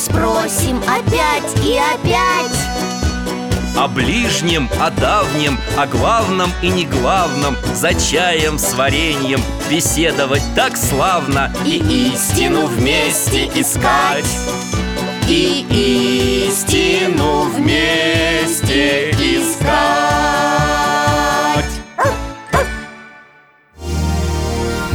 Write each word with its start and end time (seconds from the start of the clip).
спросим 0.00 0.82
опять 0.88 1.54
и 1.64 1.76
опять. 1.76 2.58
О 3.76 3.86
ближнем, 3.86 4.68
о 4.80 4.90
давнем, 4.90 5.58
о 5.76 5.86
главном 5.86 6.50
и 6.62 6.68
не 6.68 6.86
главном 6.86 7.56
За 7.74 7.94
чаем 7.94 8.58
с 8.58 8.74
вареньем 8.74 9.40
беседовать 9.70 10.42
так 10.56 10.76
славно 10.76 11.52
И 11.64 11.78
истину 12.12 12.66
вместе 12.66 13.46
искать. 13.54 14.26
И 15.28 16.46
истину 16.48 17.42
вместе 17.42 19.10
искать. 19.10 19.70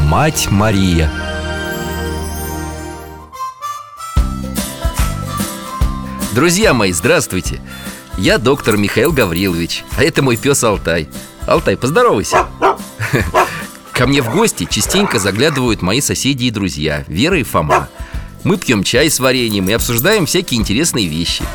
Мать 0.03 0.47
Мария 0.51 1.09
Друзья 6.36 6.73
мои, 6.73 6.91
здравствуйте! 6.91 7.61
Я 8.17 8.38
доктор 8.38 8.75
Михаил 8.75 9.14
Гаврилович, 9.14 9.86
а 9.97 10.03
это 10.03 10.22
мой 10.22 10.36
пес 10.36 10.66
Алтай. 10.66 11.08
Алтай, 11.47 11.78
поздоровайся. 11.78 12.47
Ко 13.94 14.05
мне 14.05 14.22
в 14.22 14.30
гости 14.33 14.67
частенько 14.69 15.17
заглядывают 15.17 15.81
мои 15.81 16.02
соседи 16.02 16.44
и 16.44 16.52
друзья 16.52 17.06
Вера 17.08 17.39
и 17.39 17.44
Фома. 17.44 17.88
Мы 18.44 18.58
пьем 18.58 18.83
чай 18.83 19.09
с 19.09 19.22
вареньем 19.22 19.69
и 19.69 19.72
обсуждаем 19.72 20.25
всякие 20.25 20.59
интересные 20.59 21.08
вещи. 21.08 21.45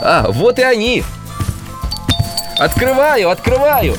А, 0.00 0.30
вот 0.30 0.60
и 0.60 0.62
они. 0.62 1.02
Открываю, 2.56 3.30
открываю. 3.30 3.96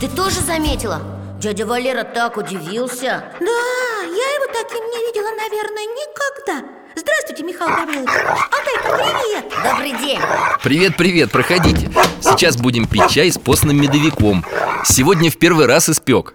Ты 0.00 0.06
тоже 0.06 0.42
заметила? 0.42 1.02
Дядя 1.40 1.66
Валера 1.66 2.04
так 2.04 2.36
удивился. 2.36 3.24
Да, 3.40 4.06
я 4.06 4.31
таким 4.62 4.84
не 4.84 5.06
видела, 5.06 5.30
наверное, 5.36 5.84
никогда. 5.86 6.68
Здравствуйте, 6.94 7.42
Михаил 7.42 7.74
Гаврилович. 7.74 8.10
Алтайка, 8.50 8.96
привет. 8.96 9.44
Добрый 9.64 9.92
день. 9.98 10.20
Привет, 10.62 10.96
привет, 10.96 11.32
проходите. 11.32 11.90
Сейчас 12.20 12.56
будем 12.56 12.86
пить 12.86 13.08
чай 13.10 13.30
с 13.30 13.38
постным 13.38 13.80
медовиком. 13.80 14.44
Сегодня 14.84 15.30
в 15.30 15.38
первый 15.38 15.66
раз 15.66 15.88
испек 15.88 16.34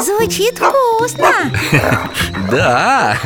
Звучит 0.00 0.58
вкусно. 0.58 1.28
Да. 2.50 3.16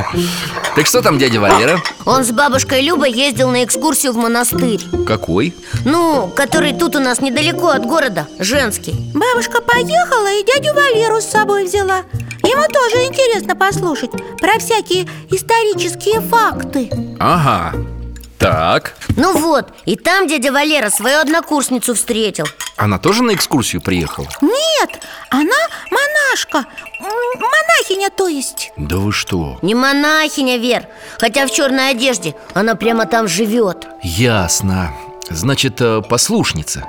Так 0.74 0.86
что 0.86 1.02
там 1.02 1.18
дядя 1.18 1.40
Валера? 1.40 1.80
Он 2.04 2.24
с 2.24 2.30
бабушкой 2.30 2.82
Любой 2.82 3.10
ездил 3.10 3.50
на 3.50 3.64
экскурсию 3.64 4.12
в 4.12 4.16
монастырь. 4.16 4.80
Какой? 5.06 5.54
Ну, 5.84 6.30
который 6.34 6.72
тут 6.72 6.96
у 6.96 7.00
нас 7.00 7.20
недалеко 7.20 7.68
от 7.68 7.86
города, 7.86 8.26
женский. 8.38 8.94
Бабушка 9.14 9.60
поехала 9.60 10.28
и 10.32 10.44
дядю 10.44 10.74
Валеру 10.74 11.20
с 11.20 11.26
собой 11.26 11.64
взяла. 11.64 12.02
Ему 12.42 12.62
тоже 12.68 13.06
интересно 13.06 13.56
послушать 13.56 14.10
про 14.40 14.58
всякие 14.58 15.06
исторические 15.30 16.20
факты. 16.20 16.90
Ага 17.18 17.95
Так. 18.38 18.94
Ну 19.16 19.38
вот, 19.38 19.68
и 19.86 19.96
там 19.96 20.26
дядя 20.26 20.52
Валера 20.52 20.90
свою 20.90 21.20
однокурсницу 21.20 21.94
встретил. 21.94 22.44
Она 22.76 22.98
тоже 22.98 23.22
на 23.22 23.34
экскурсию 23.34 23.80
приехала? 23.80 24.26
Нет, 24.42 25.00
она 25.30 25.56
монашка. 25.90 26.58
М, 27.00 27.40
Монахиня, 27.40 28.10
то 28.10 28.28
есть. 28.28 28.72
Да 28.76 28.96
вы 28.96 29.12
что? 29.12 29.58
Не 29.62 29.74
монахиня, 29.74 30.58
Вер 30.58 30.86
Хотя 31.18 31.46
в 31.46 31.50
черной 31.50 31.90
одежде 31.90 32.34
Она 32.52 32.74
прямо 32.74 33.06
там 33.06 33.28
живет. 33.28 33.86
Ясно. 34.02 34.92
Значит, 35.30 35.80
э, 35.80 36.02
послушница. 36.02 36.84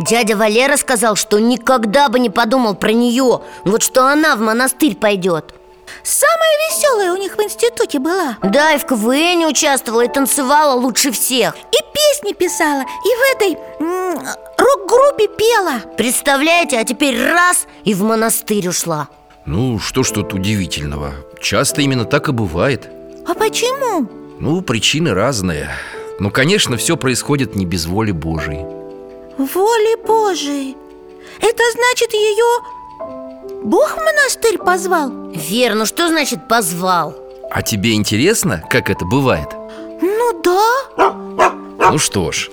Дядя 0.00 0.36
Валера 0.36 0.76
сказал, 0.76 1.16
что 1.16 1.38
никогда 1.38 2.08
бы 2.08 2.18
не 2.18 2.30
подумал 2.30 2.74
про 2.74 2.92
нее. 2.92 3.42
Вот 3.64 3.82
что 3.82 4.06
она 4.06 4.34
в 4.36 4.40
монастырь 4.40 4.96
пойдет 4.96 5.54
Самая 6.02 6.70
веселая 6.70 7.12
у 7.12 7.16
них 7.16 7.36
в 7.36 7.42
институте 7.42 7.98
была. 7.98 8.36
Да, 8.42 8.74
и 8.74 8.78
в 8.78 8.86
КВН 8.86 9.46
участвовала 9.46 10.02
и 10.02 10.08
танцевала 10.08 10.74
лучше 10.78 11.10
всех. 11.12 11.54
И 11.56 11.78
песни 11.94 12.32
писала, 12.32 12.82
и 12.82 12.84
в 12.84 13.36
этой 13.36 13.58
рок-группе 14.58 15.28
пела. 15.28 15.80
Представляете, 15.96 16.78
а 16.78 16.84
теперь 16.84 17.18
раз 17.20 17.66
и 17.84 17.94
в 17.94 18.02
монастырь 18.02 18.68
ушла. 18.68 19.08
Ну, 19.46 19.78
что 19.78 20.02
ж 20.02 20.10
тут 20.10 20.34
удивительного? 20.34 21.14
Часто 21.40 21.80
именно 21.82 22.04
так 22.04 22.28
и 22.28 22.32
бывает. 22.32 22.88
А 23.26 23.34
почему? 23.34 24.08
Ну, 24.40 24.60
причины 24.62 25.14
разные. 25.14 25.70
Но, 26.20 26.30
конечно, 26.30 26.76
все 26.76 26.96
происходит 26.96 27.54
не 27.54 27.64
без 27.64 27.86
воли 27.86 28.12
Божией. 28.12 28.64
Воли 29.38 30.04
Божией. 30.04 30.76
Это 31.40 31.62
значит 31.72 32.12
ее 32.12 32.64
Бог 33.62 33.92
в 33.92 33.96
монастырь 33.96 34.58
позвал? 34.58 35.10
Вер, 35.32 35.74
ну 35.74 35.84
что 35.86 36.08
значит 36.08 36.46
позвал? 36.48 37.14
А 37.50 37.62
тебе 37.62 37.94
интересно, 37.94 38.62
как 38.70 38.90
это 38.90 39.04
бывает? 39.04 39.48
Ну 40.00 40.42
да 40.42 41.90
Ну 41.90 41.98
что 41.98 42.30
ж, 42.30 42.50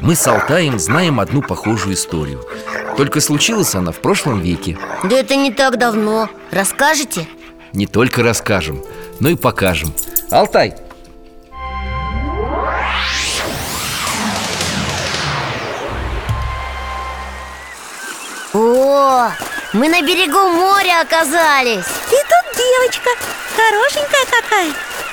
мы 0.00 0.14
с 0.14 0.26
Алтаем 0.26 0.78
знаем 0.78 1.20
одну 1.20 1.42
похожую 1.42 1.94
историю 1.94 2.42
Только 2.96 3.20
случилась 3.20 3.74
она 3.74 3.92
в 3.92 3.98
прошлом 3.98 4.40
веке 4.40 4.78
Да 5.04 5.16
это 5.16 5.36
не 5.36 5.52
так 5.52 5.78
давно 5.78 6.28
Расскажете? 6.50 7.28
Не 7.72 7.86
только 7.86 8.22
расскажем, 8.22 8.82
но 9.20 9.28
и 9.28 9.36
покажем 9.36 9.92
Алтай, 10.30 10.74
О, 18.52 19.32
мы 19.74 19.88
на 19.88 20.00
берегу 20.00 20.48
моря 20.50 21.02
оказались. 21.02 21.84
И 21.84 22.16
тут 22.16 22.56
девочка 22.56 23.10
Хорошенькая 23.56 24.24
какая. 24.26 24.72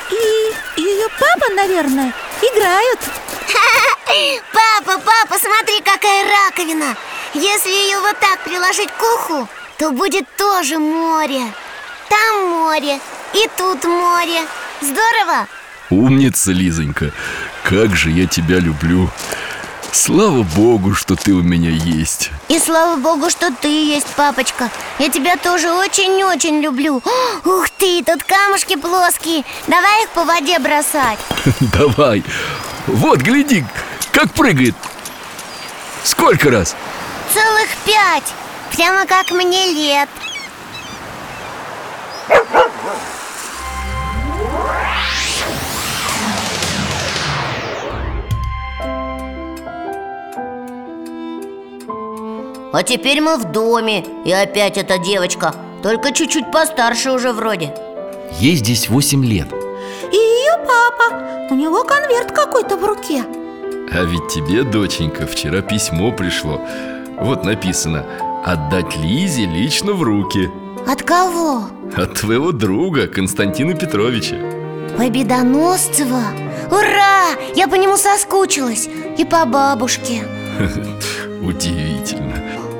И 0.10 0.82
ее 0.82 1.08
папа, 1.20 1.54
наверное, 1.54 2.14
играют. 2.42 3.00
Папа, 4.52 5.00
папа, 5.00 5.40
смотри, 5.40 5.82
какая 5.82 6.26
раковина. 6.26 6.96
Если 7.34 7.70
ее 7.70 8.00
вот 8.00 8.18
так 8.20 8.40
приложить 8.42 8.90
к 8.92 9.02
уху 9.02 9.48
То 9.78 9.92
будет 9.92 10.26
тоже 10.38 10.80
море. 10.80 11.44
Там 12.10 12.50
море 12.50 13.00
и 13.34 13.50
тут 13.58 13.84
море. 13.86 14.42
Здорово? 14.82 15.48
Умница, 15.90 16.52
Лизонька, 16.52 17.12
как 17.64 17.96
же 17.96 18.10
я 18.10 18.26
тебя 18.26 18.58
люблю 18.60 19.10
Слава 19.92 20.44
Богу, 20.44 20.94
что 20.94 21.18
ты 21.18 21.34
у 21.34 21.42
меня 21.42 21.70
есть. 21.70 22.32
И 22.48 22.58
слава 22.60 22.96
богу, 22.96 23.30
что 23.30 23.52
ты 23.54 23.68
есть, 23.68 24.08
папочка. 24.16 24.70
Я 25.00 25.10
тебя 25.10 25.36
тоже 25.36 25.70
очень-очень 25.70 26.62
люблю. 26.62 27.02
О, 27.04 27.50
Ух 27.50 27.70
ты, 27.72 28.02
тут 28.04 28.24
камушки 28.24 28.78
плоские. 28.78 29.44
Давай 29.68 30.04
их 30.04 30.10
по 30.12 30.24
воде 30.24 30.60
бросать. 30.60 31.20
Давай, 31.60 32.24
вот, 32.88 33.20
гляди, 33.20 33.66
как 34.14 34.34
прыгает. 34.34 34.76
Сколько 36.06 36.50
раз? 36.50 36.76
Целых 37.34 37.70
пять. 37.86 38.34
Прямо 38.74 39.06
как 39.06 39.32
мне 39.32 39.74
лет 39.74 40.10
А 52.74 52.84
теперь 52.84 53.20
мы 53.22 53.38
в 53.38 53.52
доме 53.52 54.06
И 54.26 54.32
опять 54.32 54.78
эта 54.78 54.98
девочка. 54.98 55.54
Только 55.84 56.12
чуть-чуть 56.14 56.52
постарше 56.52 57.12
уже 57.12 57.32
вроде. 57.34 57.74
Ей 58.40 58.56
здесь 58.56 58.88
8 58.90 59.26
лет. 59.26 59.48
И 60.12 60.16
ее 60.16 60.58
папа. 60.66 61.48
У 61.50 61.56
него 61.56 61.84
конверт 61.84 62.32
какой-то 62.32 62.78
в 62.78 62.86
руке. 62.86 63.24
А 63.92 64.04
ведь 64.04 64.28
тебе, 64.30 64.64
доченька, 64.64 65.28
вчера 65.28 65.62
письмо 65.62 66.12
пришло. 66.12 66.62
Вот 67.20 67.44
написано 67.44 68.06
Отдать 68.46 68.96
Лизе 68.98 69.46
лично 69.46 69.94
в 69.94 70.02
руки 70.02 70.50
От 70.88 71.04
кого? 71.04 71.68
От 71.96 72.14
твоего 72.14 72.52
друга 72.52 73.08
Константина 73.08 73.74
Петровича. 73.74 74.38
Победоносцева? 74.98 76.24
Ура! 76.72 77.36
Я 77.56 77.68
по 77.68 77.76
нему 77.76 77.98
соскучилась. 77.98 78.88
И 79.18 79.26
по 79.26 79.46
бабушке. 79.46 80.24
Удивительно 81.42 81.91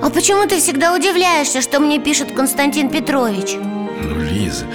А 0.02 0.10
почему 0.10 0.48
ты 0.48 0.58
всегда 0.60 0.96
удивляешься, 0.96 1.62
что 1.62 1.80
мне 1.80 2.00
пишет 2.00 2.32
Константин 2.34 2.90
Петрович? 2.90 3.56
Ну, 3.56 4.20
Лиза, 4.20 4.66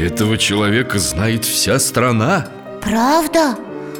этого 0.00 0.38
человека 0.38 0.98
знает 0.98 1.44
вся 1.44 1.78
страна 1.78 2.48
Правда? 2.80 3.56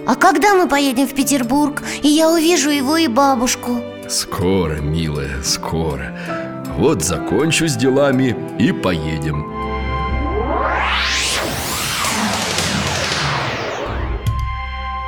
А 0.06 0.14
когда 0.16 0.54
мы 0.54 0.66
поедем 0.68 1.06
в 1.06 1.14
Петербург, 1.14 1.82
и 2.02 2.08
я 2.08 2.30
увижу 2.30 2.70
его 2.70 2.96
и 2.96 3.06
бабушку? 3.06 3.82
Скоро, 4.08 4.76
милая, 4.80 5.42
скоро 5.44 6.18
Вот 6.76 7.02
закончу 7.04 7.68
с 7.68 7.76
делами 7.76 8.34
и 8.58 8.72
поедем 8.72 9.52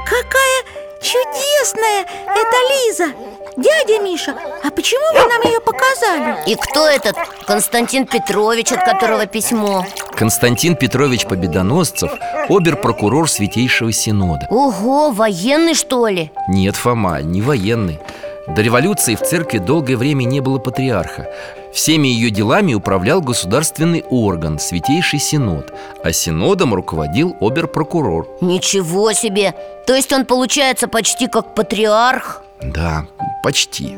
Какая 0.05 0.65
чудесная 1.01 2.03
это 2.03 2.57
Лиза 2.71 3.34
Дядя 3.57 4.01
Миша, 4.03 4.35
а 4.65 4.71
почему 4.71 5.03
вы 5.13 5.29
нам 5.29 5.43
ее 5.43 5.61
показали? 5.61 6.51
И 6.51 6.57
кто 6.57 6.89
этот 6.89 7.15
Константин 7.47 8.05
Петрович, 8.05 8.73
от 8.73 8.85
которого 8.85 9.27
письмо? 9.27 9.87
Константин 10.17 10.75
Петрович 10.75 11.25
Победоносцев 11.27 12.11
Обер-прокурор 12.49 13.31
Святейшего 13.31 13.93
Синода 13.93 14.47
Ого, 14.51 15.11
военный 15.11 15.75
что 15.75 16.09
ли? 16.09 16.33
Нет, 16.49 16.75
Фома, 16.75 17.23
не 17.23 17.43
военный 17.43 18.01
До 18.49 18.61
революции 18.61 19.15
в 19.15 19.23
церкви 19.23 19.59
долгое 19.59 19.97
время 19.97 20.25
не 20.25 20.41
было 20.41 20.59
патриарха 20.59 21.29
Всеми 21.73 22.09
ее 22.09 22.31
делами 22.31 22.75
управлял 22.75 23.21
государственный 23.21 24.05
орган 24.11 24.59
Святейший 24.59 25.21
Синод 25.21 25.73
А 26.03 26.13
Синодом 26.13 26.75
руководил 26.75 27.37
обер-прокурор 27.41 28.27
Ничего 28.41 29.13
себе! 29.13 29.55
То 29.87 29.95
есть 29.95 30.13
он 30.13 30.25
получается 30.27 30.89
почти 30.89 31.29
как 31.29 31.55
патриарх? 31.55 32.44
Да, 32.73 33.07
почти 33.43 33.97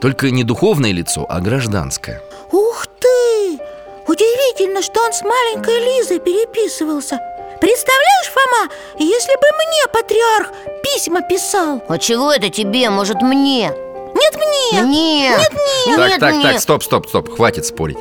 Только 0.00 0.30
не 0.30 0.44
духовное 0.44 0.92
лицо, 0.92 1.24
а 1.28 1.40
гражданское 1.40 2.20
Ух 2.50 2.86
ты! 2.98 3.58
Удивительно, 4.06 4.82
что 4.82 5.00
он 5.02 5.12
с 5.12 5.22
маленькой 5.22 5.78
Лизой 5.80 6.18
переписывался 6.18 7.18
Представляешь, 7.60 8.32
Фома, 8.32 8.72
если 8.98 9.34
бы 9.36 9.46
мне 9.56 9.92
патриарх 9.92 10.52
письма 10.82 11.22
писал 11.22 11.82
А 11.88 11.98
чего 11.98 12.32
это 12.32 12.48
тебе? 12.48 12.90
Может 12.90 13.22
мне? 13.22 13.72
Нет, 14.14 14.34
мне! 14.36 14.80
Нет! 14.82 15.38
Нет, 15.38 15.52
нет! 15.86 15.96
Так, 15.96 16.08
Нет, 16.10 16.20
так, 16.20 16.34
нет. 16.34 16.42
так, 16.52 16.60
стоп, 16.60 16.82
стоп, 16.82 17.08
стоп, 17.08 17.30
хватит 17.30 17.66
спорить 17.66 17.98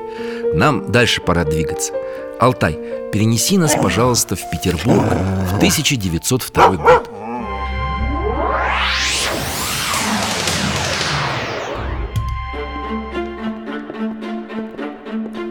Нам 0.54 0.92
дальше 0.92 1.22
пора 1.22 1.44
двигаться 1.44 1.94
Алтай, 2.40 2.74
перенеси 3.12 3.58
нас, 3.58 3.76
пожалуйста, 3.76 4.36
в 4.36 4.50
Петербург 4.52 5.04
в 5.52 5.58
1902 5.58 6.68
год 6.78 7.10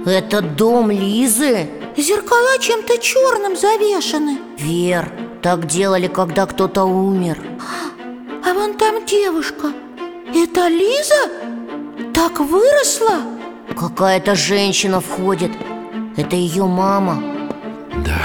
Это 0.06 0.40
дом 0.40 0.92
Лизы? 0.92 1.68
Зеркала 1.96 2.60
чем-то 2.60 2.96
черным 2.98 3.56
завешаны 3.56 4.38
Вер, 4.56 5.10
так 5.42 5.66
делали, 5.66 6.06
когда 6.06 6.46
кто-то 6.46 6.84
умер 6.84 7.42
А 8.44 8.54
вон 8.54 8.74
там 8.74 9.04
девушка 9.04 9.72
Это 10.32 10.68
Лиза? 10.68 12.12
Так 12.14 12.38
выросла? 12.38 13.22
Какая-то 13.76 14.36
женщина 14.36 15.00
входит 15.00 15.50
Это 16.16 16.36
ее 16.36 16.66
мама 16.66 17.20
Да, 18.04 18.22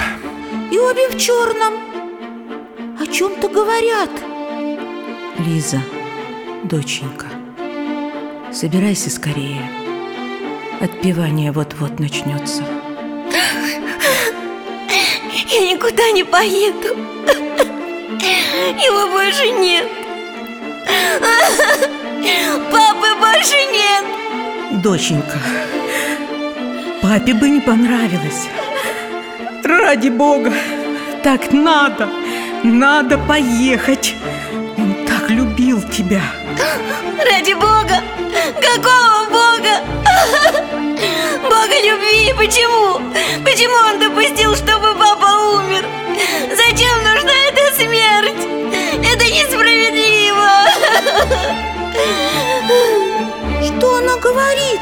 И 0.69 0.78
обе 0.78 1.10
в 1.10 1.18
черном 1.18 1.74
О 3.00 3.07
чем-то 3.07 3.50
говорят 3.50 4.12
Лиза, 5.39 5.81
доченька, 6.63 7.25
собирайся 8.51 9.10
скорее. 9.10 9.81
Отпевание 10.81 11.51
вот-вот 11.51 12.00
начнется. 12.00 12.63
Я 15.48 15.72
никуда 15.72 16.10
не 16.12 16.24
поеду 16.24 16.95
Его 18.78 19.12
больше 19.12 19.50
нет 19.51 19.88
Папы 22.72 23.16
больше 23.19 23.57
нет 23.72 24.81
Доченька, 24.81 25.38
папе 27.04 27.36
бы 27.36 27.50
не 27.50 27.60
понравилось. 27.60 28.48
Ради 29.63 30.10
бога, 30.10 30.51
так 31.24 31.51
надо, 31.51 32.10
надо 32.63 33.19
поехать. 33.19 34.16
Он 34.78 34.95
так 35.06 35.30
любил 35.30 35.81
тебя. 35.83 36.22
Ради 37.24 37.54
Бога 37.54 38.01
Какого 38.60 39.30
Бога? 39.30 40.60
Бога 41.43 41.75
любви 41.83 42.33
Почему? 42.38 42.99
Почему 43.43 43.73
он 43.89 43.99
допустил, 43.99 44.55
чтобы 44.55 44.93
папа 44.95 45.57
умер? 45.57 45.85
Зачем 46.55 46.97
нужна 47.03 47.31
эта 47.49 47.75
смерть? 47.75 48.47
Это 49.03 49.25
несправедливо 49.25 50.51
Что 53.63 53.97
она 53.97 54.17
говорит? 54.17 54.81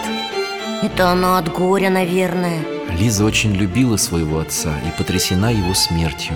Это 0.83 1.09
она 1.09 1.38
от 1.38 1.51
горя, 1.51 1.89
наверное 1.89 2.59
Лиза 2.89 3.23
очень 3.23 3.53
любила 3.53 3.97
своего 3.97 4.39
отца 4.39 4.73
и 4.85 4.97
потрясена 4.97 5.51
его 5.51 5.73
смертью 5.73 6.35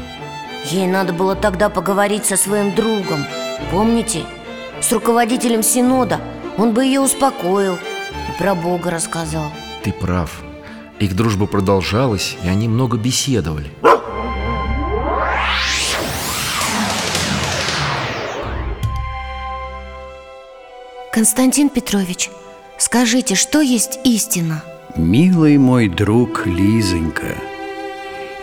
Ей 0.66 0.88
надо 0.88 1.12
было 1.14 1.36
тогда 1.36 1.70
поговорить 1.70 2.26
со 2.26 2.38
своим 2.38 2.74
другом 2.74 3.26
Помните? 3.72 4.24
С 4.82 4.92
руководителем 4.92 5.64
Синода 5.64 6.20
Он 6.58 6.74
бы 6.74 6.86
ее 6.86 7.02
успокоил 7.02 7.76
И 7.76 8.38
про 8.40 8.56
Бога 8.56 8.92
рассказал 8.92 9.52
Ты 9.84 9.92
прав 9.92 10.44
Их 11.00 11.16
дружба 11.16 11.46
продолжалась, 11.46 12.38
и 12.44 12.48
они 12.48 12.68
много 12.68 12.98
беседовали 12.98 13.72
Константин 21.14 21.70
Петрович, 21.70 22.32
скажите, 22.80 23.36
что 23.36 23.62
есть 23.62 24.00
истина? 24.04 24.64
Милый 24.98 25.60
мой 25.60 25.88
друг 25.88 26.48
Лизонька, 26.48 27.36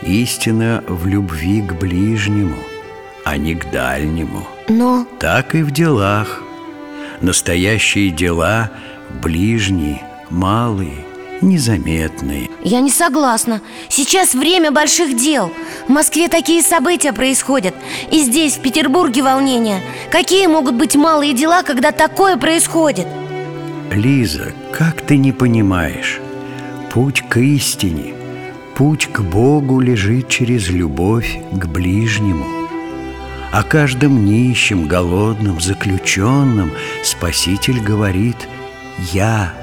истина 0.02 0.84
в 0.86 1.04
любви 1.04 1.62
к 1.62 1.72
ближнему, 1.72 2.58
а 3.24 3.36
не 3.38 3.56
к 3.56 3.72
дальнему. 3.72 4.46
Но 4.68 5.04
Так 5.18 5.56
и 5.56 5.62
в 5.62 5.72
делах. 5.72 6.42
Настоящие 7.20 8.10
дела 8.10 8.70
ближние, 9.20 10.00
малые, 10.30 11.04
незаметные. 11.42 12.50
я 12.62 12.80
не 12.80 12.90
согласна 12.90 13.60
Сейчас 13.88 14.34
время 14.34 14.70
больших 14.70 15.16
дел 15.16 15.52
В 15.86 15.90
Москве 15.90 16.28
такие 16.28 16.62
события 16.62 17.12
происходят 17.12 17.74
И 18.10 18.22
здесь, 18.22 18.56
в 18.56 18.60
Петербурге, 18.60 19.22
волнения 19.22 19.80
Какие 20.10 20.46
могут 20.46 20.74
быть 20.74 20.96
малые 20.96 21.32
дела, 21.32 21.62
когда 21.62 21.92
такое 21.92 22.36
происходит? 22.36 23.06
Лиза, 23.90 24.52
как 24.72 25.00
ты 25.02 25.16
не 25.16 25.32
понимаешь? 25.32 26.20
Путь 26.92 27.22
к 27.28 27.36
истине, 27.38 28.14
путь 28.74 29.06
к 29.06 29.20
Богу 29.20 29.80
лежит 29.80 30.28
через 30.28 30.68
любовь 30.68 31.38
к 31.52 31.66
ближнему. 31.66 32.46
О 33.52 33.62
каждом 33.64 34.24
нищем, 34.24 34.86
голодном, 34.86 35.60
заключенном 35.60 36.70
Спаситель 37.02 37.80
говорит 37.80 38.36
«Я, 39.12 39.54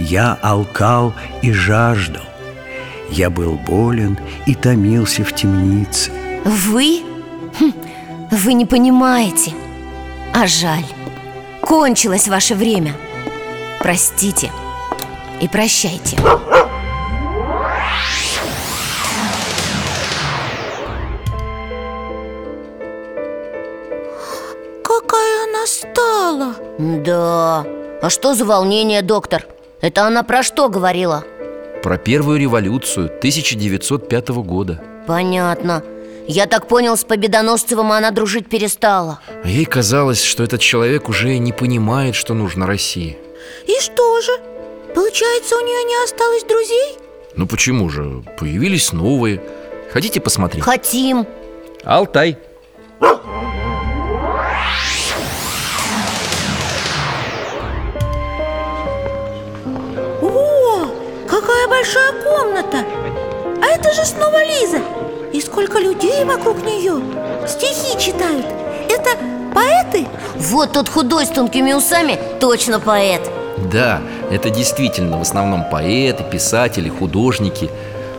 я 0.00 0.38
алкал 0.42 1.12
и 1.42 1.52
жаждал, 1.52 2.24
я 3.10 3.30
был 3.30 3.54
болен 3.54 4.18
и 4.46 4.54
томился 4.54 5.24
в 5.24 5.32
темнице». 5.34 6.10
Вы? 6.44 7.02
Хм, 7.60 7.72
вы 8.30 8.54
не 8.54 8.66
понимаете. 8.66 9.52
А 10.34 10.46
жаль. 10.46 10.84
Кончилось 11.60 12.26
ваше 12.26 12.54
время. 12.54 12.94
Простите 13.80 14.50
и 15.40 15.48
прощайте. 15.48 16.16
Какая 24.82 25.44
она 25.44 25.66
стала? 25.66 26.54
Да. 26.78 27.64
А 28.02 28.10
что 28.10 28.34
за 28.34 28.44
волнение, 28.44 29.02
доктор? 29.02 29.46
Это 29.82 30.06
она 30.06 30.22
про 30.22 30.42
что 30.42 30.68
говорила? 30.70 31.24
про 31.82 31.98
первую 31.98 32.38
революцию 32.38 33.06
1905 33.06 34.28
года 34.28 34.80
Понятно 35.06 35.82
Я 36.28 36.46
так 36.46 36.68
понял, 36.68 36.96
с 36.96 37.02
Победоносцевым 37.02 37.90
она 37.90 38.12
дружить 38.12 38.48
перестала 38.48 39.18
Ей 39.44 39.64
казалось, 39.64 40.22
что 40.22 40.44
этот 40.44 40.60
человек 40.60 41.08
уже 41.08 41.36
не 41.38 41.52
понимает, 41.52 42.14
что 42.14 42.34
нужно 42.34 42.66
России 42.68 43.18
И 43.66 43.80
что 43.80 44.20
же? 44.20 44.30
Получается, 44.94 45.56
у 45.56 45.60
нее 45.60 45.84
не 45.84 46.04
осталось 46.04 46.44
друзей? 46.44 46.98
Ну 47.34 47.48
почему 47.48 47.88
же? 47.88 48.22
Появились 48.38 48.92
новые 48.92 49.42
Хотите 49.92 50.20
посмотреть? 50.20 50.62
Хотим 50.62 51.26
Алтай 51.84 52.38
большая 61.82 62.12
комната. 62.22 62.84
А 63.60 63.66
это 63.66 63.92
же 63.92 64.04
снова 64.04 64.44
Лиза. 64.44 64.78
И 65.32 65.40
сколько 65.40 65.80
людей 65.80 66.24
вокруг 66.24 66.62
нее. 66.64 67.02
Стихи 67.48 67.98
читают. 67.98 68.46
Это 68.88 69.10
поэты? 69.52 70.06
Вот 70.36 70.72
тот 70.74 70.88
худой 70.88 71.26
с 71.26 71.30
тонкими 71.30 71.72
усами. 71.72 72.20
Точно 72.38 72.78
поэт. 72.78 73.28
Да, 73.72 74.00
это 74.30 74.48
действительно 74.50 75.18
в 75.18 75.22
основном 75.22 75.68
поэты, 75.68 76.22
писатели, 76.22 76.88
художники. 76.88 77.68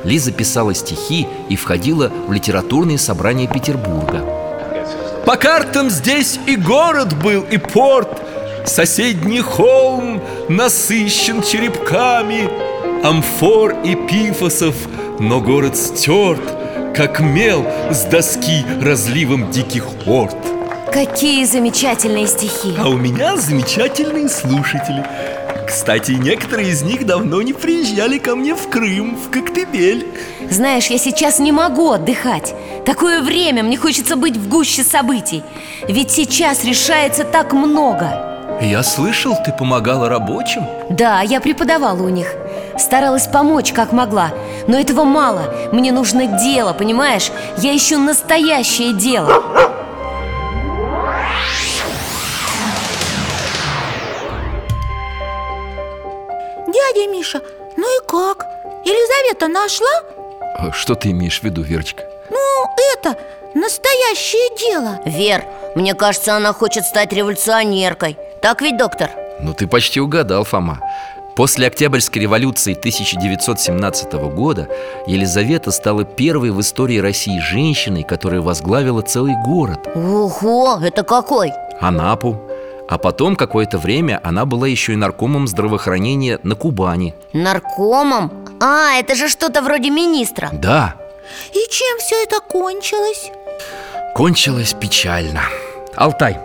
Лиза 0.03 0.33
писала 0.33 0.73
стихи 0.73 1.25
и 1.47 1.55
входила 1.55 2.11
в 2.27 2.33
литературные 2.33 2.97
собрания 2.97 3.47
Петербурга. 3.47 4.25
По 5.25 5.37
картам 5.37 5.89
здесь 5.89 6.37
и 6.47 6.57
город 6.57 7.13
был, 7.23 7.45
и 7.49 7.57
порт. 7.57 8.09
Соседний 8.65 9.39
холм 9.39 10.21
насыщен 10.49 11.41
черепками 11.41 12.72
Амфор 13.03 13.75
и 13.83 13.95
пифосов, 13.95 14.75
но 15.19 15.41
город 15.41 15.75
стерт 15.75 16.39
Как 16.95 17.19
мел 17.19 17.65
с 17.91 18.05
доски 18.05 18.63
разливом 18.81 19.51
диких 19.51 19.85
орд. 20.07 20.37
Какие 20.89 21.43
замечательные 21.43 22.27
стихи. 22.27 22.73
А 22.79 22.87
у 22.87 22.95
меня 22.95 23.35
замечательные 23.35 24.29
слушатели. 24.29 25.05
Кстати, 25.67 26.11
некоторые 26.11 26.69
из 26.69 26.83
них 26.83 27.05
давно 27.05 27.41
не 27.41 27.51
приезжали 27.51 28.19
ко 28.19 28.37
мне 28.37 28.55
в 28.55 28.69
Крым, 28.69 29.17
в 29.17 29.29
Коктебель. 29.29 30.07
Знаешь, 30.49 30.87
я 30.87 30.97
сейчас 30.97 31.39
не 31.39 31.51
могу 31.51 31.91
отдыхать. 31.91 32.55
Такое 32.85 33.21
время, 33.21 33.63
мне 33.63 33.75
хочется 33.75 34.15
быть 34.15 34.37
в 34.37 34.47
гуще 34.47 34.83
событий. 34.83 35.43
Ведь 35.89 36.11
сейчас 36.11 36.63
решается 36.63 37.25
так 37.25 37.51
много. 37.51 38.57
Я 38.61 38.81
слышал, 38.81 39.35
ты 39.45 39.51
помогала 39.51 40.07
рабочим. 40.07 40.65
Да, 40.89 41.21
я 41.21 41.41
преподавала 41.41 42.01
у 42.01 42.07
них 42.07 42.33
Старалась 42.77 43.27
помочь, 43.27 43.71
как 43.71 43.91
могла 43.91 44.31
Но 44.67 44.79
этого 44.79 45.03
мало 45.03 45.53
Мне 45.71 45.91
нужно 45.91 46.25
дело, 46.25 46.73
понимаешь? 46.73 47.31
Я 47.57 47.75
ищу 47.75 47.99
настоящее 47.99 48.93
дело 48.93 49.43
Дядя 56.67 57.07
Миша, 57.11 57.41
ну 57.77 57.83
и 57.83 58.05
как? 58.07 58.45
Елизавета 58.85 59.47
нашла? 59.47 60.03
А 60.57 60.71
Что 60.71 60.95
ты 60.95 61.11
имеешь 61.11 61.39
в 61.39 61.43
виду, 61.43 61.61
Верочка? 61.61 62.03
Ну, 62.29 62.65
это, 62.93 63.17
настоящее 63.53 64.57
дело 64.57 64.99
Вер, 65.05 65.43
мне 65.75 65.93
кажется, 65.93 66.35
она 66.35 66.53
хочет 66.53 66.85
стать 66.85 67.13
революционеркой 67.13 68.17
Так 68.41 68.61
ведь, 68.61 68.77
доктор? 68.77 69.11
Ну 69.39 69.53
ты 69.53 69.67
почти 69.67 69.99
угадал, 69.99 70.43
Фома 70.43 70.79
После 71.35 71.65
Октябрьской 71.67 72.21
революции 72.21 72.73
1917 72.73 74.13
года 74.13 74.67
Елизавета 75.07 75.71
стала 75.71 76.03
первой 76.03 76.51
в 76.51 76.61
истории 76.61 76.99
России 76.99 77.39
женщиной, 77.39 78.03
которая 78.03 78.41
возглавила 78.41 79.01
целый 79.01 79.33
город. 79.43 79.79
Ого, 79.95 80.79
это 80.83 81.03
какой? 81.03 81.51
Анапу. 81.79 82.39
А 82.87 82.97
потом 82.99 83.35
какое-то 83.35 83.79
время 83.79 84.19
она 84.23 84.45
была 84.45 84.67
еще 84.67 84.93
и 84.93 84.97
наркомом 84.97 85.47
здравоохранения 85.47 86.39
на 86.43 86.55
Кубани. 86.55 87.15
Наркомом? 87.33 88.31
А, 88.61 88.93
это 88.99 89.15
же 89.15 89.27
что-то 89.27 89.61
вроде 89.63 89.89
министра. 89.89 90.49
Да, 90.51 90.95
И 91.53 91.67
чем 91.71 91.97
все 91.99 92.21
это 92.23 92.39
кончилось? 92.41 93.31
кончилось 94.13 94.73
печально. 94.79 95.41
Алтай, 95.95 96.37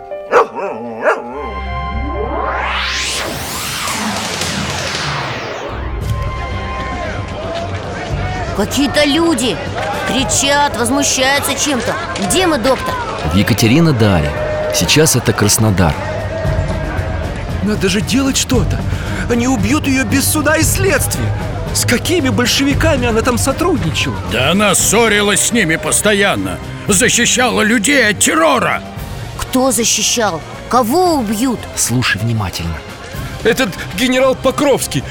Какие-то 8.59 9.05
люди 9.05 9.55
кричат, 10.09 10.77
возмущаются 10.77 11.53
чем-то. 11.57 11.95
Где 12.27 12.45
мы, 12.45 12.57
доктор? 12.57 12.93
в 13.31 13.33
Екатеринодаре. 13.33 14.29
Сейчас 14.75 15.15
это 15.15 15.31
Краснодар. 15.31 15.95
Надо 17.63 17.87
же 17.87 18.01
делать 18.01 18.35
что-то. 18.35 18.77
Они 19.29 19.47
убьют 19.47 19.87
ее 19.87 20.03
без 20.03 20.27
суда 20.27 20.57
и 20.57 20.63
следствия. 20.63 21.31
С 21.73 21.85
какими 21.85 22.27
большевиками 22.27 23.07
она 23.07 23.21
там 23.21 23.37
сотрудничала? 23.37 24.17
Да 24.29 24.51
она 24.51 24.75
ссорилась 24.75 25.39
с 25.39 25.51
ними 25.53 25.77
постоянно. 25.77 26.59
Защищала 26.89 27.61
людей 27.61 28.09
от 28.09 28.19
террора. 28.19 28.81
Кто 29.37 29.71
защищал? 29.71 30.41
Кого 30.67 31.13
убьют? 31.13 31.61
Слушай 31.77 32.21
внимательно. 32.21 32.75
Этот 33.45 33.69
генерал 33.95 34.35
Покровский 34.35 35.01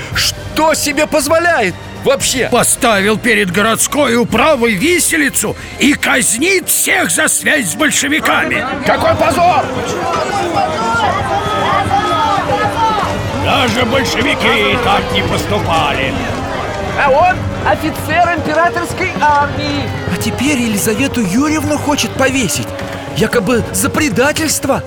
что 0.59 0.75
себе 0.75 1.07
позволяет 1.07 1.75
вообще? 2.09 2.49
Поставил 2.50 3.19
перед 3.19 3.50
городской 3.50 4.17
управой 4.17 4.73
виселицу 4.73 5.55
И 5.79 5.93
казнит 5.95 6.69
всех 6.69 7.11
за 7.11 7.29
связь 7.29 7.71
с 7.71 7.75
большевиками 7.75 8.65
Какой 8.87 9.15
позор! 9.15 9.65
Даже 13.45 13.85
большевики 13.87 14.79
так 14.85 15.03
не 15.12 15.23
поступали 15.23 16.12
А 16.99 17.11
он 17.11 17.37
офицер 17.67 18.37
императорской 18.37 19.11
армии 19.21 19.88
А 20.12 20.21
теперь 20.21 20.59
Елизавету 20.59 21.21
Юрьевну 21.21 21.79
хочет 21.79 22.11
повесить 22.12 22.69
Якобы 23.17 23.65
за 23.73 23.91
предательство 23.91 24.83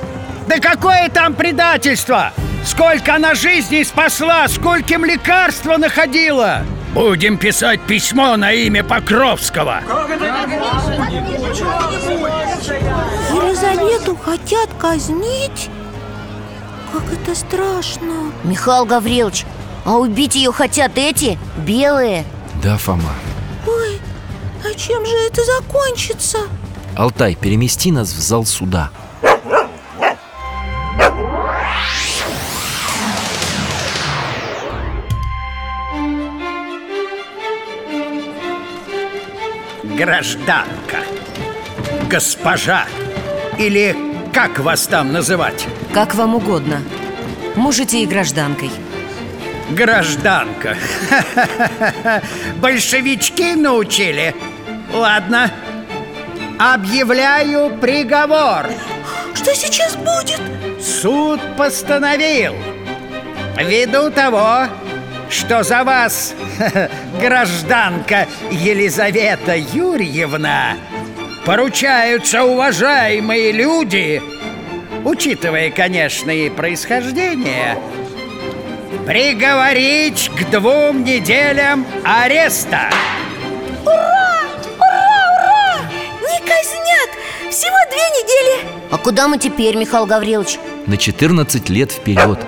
Да 0.48 0.60
какое 0.60 1.10
там 1.10 1.36
предательство? 1.36 2.34
Сколько 2.66 3.16
она 3.16 3.34
жизней 3.34 3.84
спасла, 3.84 4.48
скольким 4.48 5.04
лекарства 5.04 5.78
находила 5.78 6.64
Будем 6.94 7.38
писать 7.38 7.80
письмо 7.88 8.36
на 8.36 8.52
имя 8.52 8.84
Покровского. 8.84 9.82
Елизавету 13.30 14.18
хотят 14.18 14.70
казнить? 14.78 15.70
Как 16.92 17.04
это 17.14 17.34
страшно. 17.34 18.34
Михаил 18.44 18.86
Гаврилович, 18.86 19.46
а 19.86 19.98
убить 19.98 20.36
ее 20.36 20.52
хотят 20.52 20.98
эти, 20.98 21.40
белые? 21.58 22.26
Да, 22.62 22.78
Фома. 22.78 23.14
Ой, 23.66 24.00
а 24.66 24.74
чем 24.78 25.06
же 25.06 25.16
это 25.28 25.42
закончится? 25.46 26.40
Алтай, 26.98 27.36
перемести 27.36 27.92
нас 27.92 28.12
в 28.12 28.20
зал 28.20 28.46
суда 28.46 28.92
Гражданка. 40.04 40.98
Госпожа. 42.10 42.88
Или 43.60 43.96
как 44.34 44.58
вас 44.58 44.88
там 44.88 45.14
называть? 45.14 45.68
Как 45.94 46.16
вам 46.16 46.34
угодно. 46.34 46.82
Можете 47.56 48.02
и 48.02 48.08
гражданкой. 48.08 48.72
Гражданка. 49.70 50.76
Большевички 52.56 53.54
научили. 53.54 54.34
Ладно. 54.92 55.52
Объявляю 56.58 57.78
приговор. 57.78 58.72
Что 59.36 59.54
сейчас 59.54 59.96
будет? 59.98 60.42
Суд 60.84 61.40
постановил. 61.56 62.56
Ввиду 63.56 64.10
того, 64.10 64.66
что 65.30 65.64
за 65.64 65.84
вас, 65.84 66.34
гражданка 67.20 68.28
Елизавета 68.52 69.56
Юрьевна. 69.56 70.76
Поручаются 71.46 72.44
уважаемые 72.44 73.52
люди 73.52 74.22
Учитывая, 75.04 75.72
конечно, 75.72 76.30
и 76.30 76.50
происхождение 76.50 77.78
Приговорить 79.06 80.30
к 80.30 80.50
двум 80.52 81.04
неделям 81.04 81.86
ареста. 82.04 82.92
Не 86.22 86.40
казнят! 86.40 87.10
Всего 87.50 87.76
две 87.90 88.00
недели! 88.22 88.68
А 88.92 88.98
куда 88.98 89.28
мы 89.28 89.40
теперь, 89.40 89.76
Михаил 89.76 90.06
Гаврилович? 90.06 90.60
На 90.86 90.98
14 90.98 91.70
лет 91.70 91.92
вперед 91.92 92.40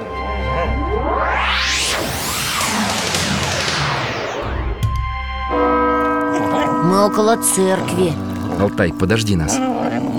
около 7.06 7.38
церкви. 7.38 8.14
Алтай, 8.60 8.94
подожди 8.94 9.36
нас. 9.36 9.58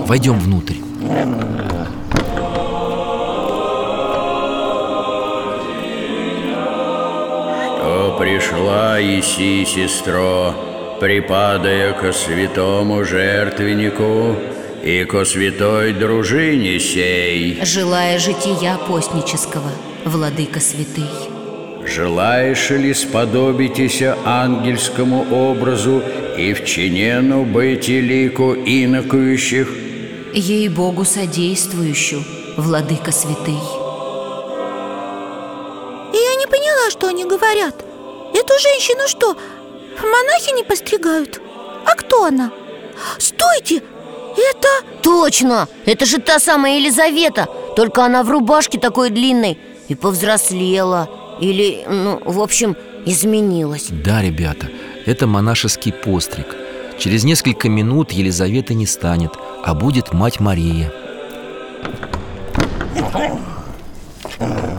Войдем 0.05 0.39
внутрь. 0.39 0.75
Что 7.77 8.17
пришла 8.19 9.01
Иси, 9.01 9.65
сестро, 9.65 10.53
припадая 10.99 11.93
ко 11.93 12.11
святому 12.11 13.03
жертвеннику 13.03 14.35
и 14.83 15.03
ко 15.05 15.25
святой 15.25 15.93
дружине 15.93 16.79
сей, 16.79 17.59
Желая 17.63 18.19
жития 18.19 18.77
постнического, 18.87 19.71
владыка 20.05 20.59
святый. 20.59 21.09
Желаешь 21.87 22.71
ли 22.71 22.93
сподобитеся 22.93 24.17
ангельскому 24.25 25.25
образу 25.31 26.01
и 26.37 26.53
в 26.53 26.65
чинену 26.65 27.45
быть 27.45 27.87
лику 27.87 28.53
инокующих? 28.53 29.69
Ей-богу 30.33 31.05
содействующую, 31.05 32.23
владыка 32.57 33.11
святый 33.11 33.59
Я 36.13 36.35
не 36.35 36.47
поняла, 36.47 36.89
что 36.89 37.07
они 37.07 37.23
говорят 37.23 37.75
Эту 38.33 38.53
женщину 38.61 39.07
что, 39.07 39.37
монахи 40.01 40.53
не 40.53 40.63
постригают? 40.63 41.41
А 41.85 41.95
кто 41.95 42.25
она? 42.25 42.51
Стойте! 43.17 43.81
Это... 44.37 44.67
Точно! 45.01 45.69
Это 45.85 46.05
же 46.05 46.17
та 46.17 46.39
самая 46.39 46.79
Елизавета 46.79 47.47
Только 47.75 48.03
она 48.03 48.23
в 48.23 48.29
рубашке 48.29 48.77
такой 48.77 49.09
длинной 49.09 49.57
И 49.87 49.95
повзрослела 49.95 51.09
Или, 51.39 51.85
ну, 51.87 52.19
в 52.25 52.41
общем, 52.41 52.75
изменилась 53.05 53.87
Да, 53.89 54.21
ребята, 54.21 54.67
это 55.05 55.27
монашеский 55.27 55.93
постриг. 55.93 56.55
Через 56.97 57.23
несколько 57.23 57.69
минут 57.69 58.11
Елизавета 58.11 58.73
не 58.73 58.85
станет, 58.85 59.33
а 59.63 59.73
будет 59.73 60.13
мать 60.13 60.39
Мария. 60.39 60.91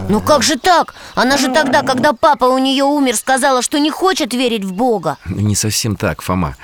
Ну 0.09 0.21
как 0.21 0.43
же 0.43 0.57
так? 0.57 0.95
Она 1.15 1.37
же 1.37 1.53
тогда, 1.53 1.83
когда 1.83 2.13
папа 2.13 2.45
у 2.45 2.59
нее 2.59 2.85
умер, 2.85 3.17
сказала, 3.17 3.63
что 3.63 3.79
не 3.79 3.91
хочет 3.91 4.35
верить 4.35 4.65
в 4.65 4.73
Бога. 4.73 5.19
Не 5.27 5.55
совсем 5.55 5.97
так, 5.97 6.23
Фома. 6.23 6.57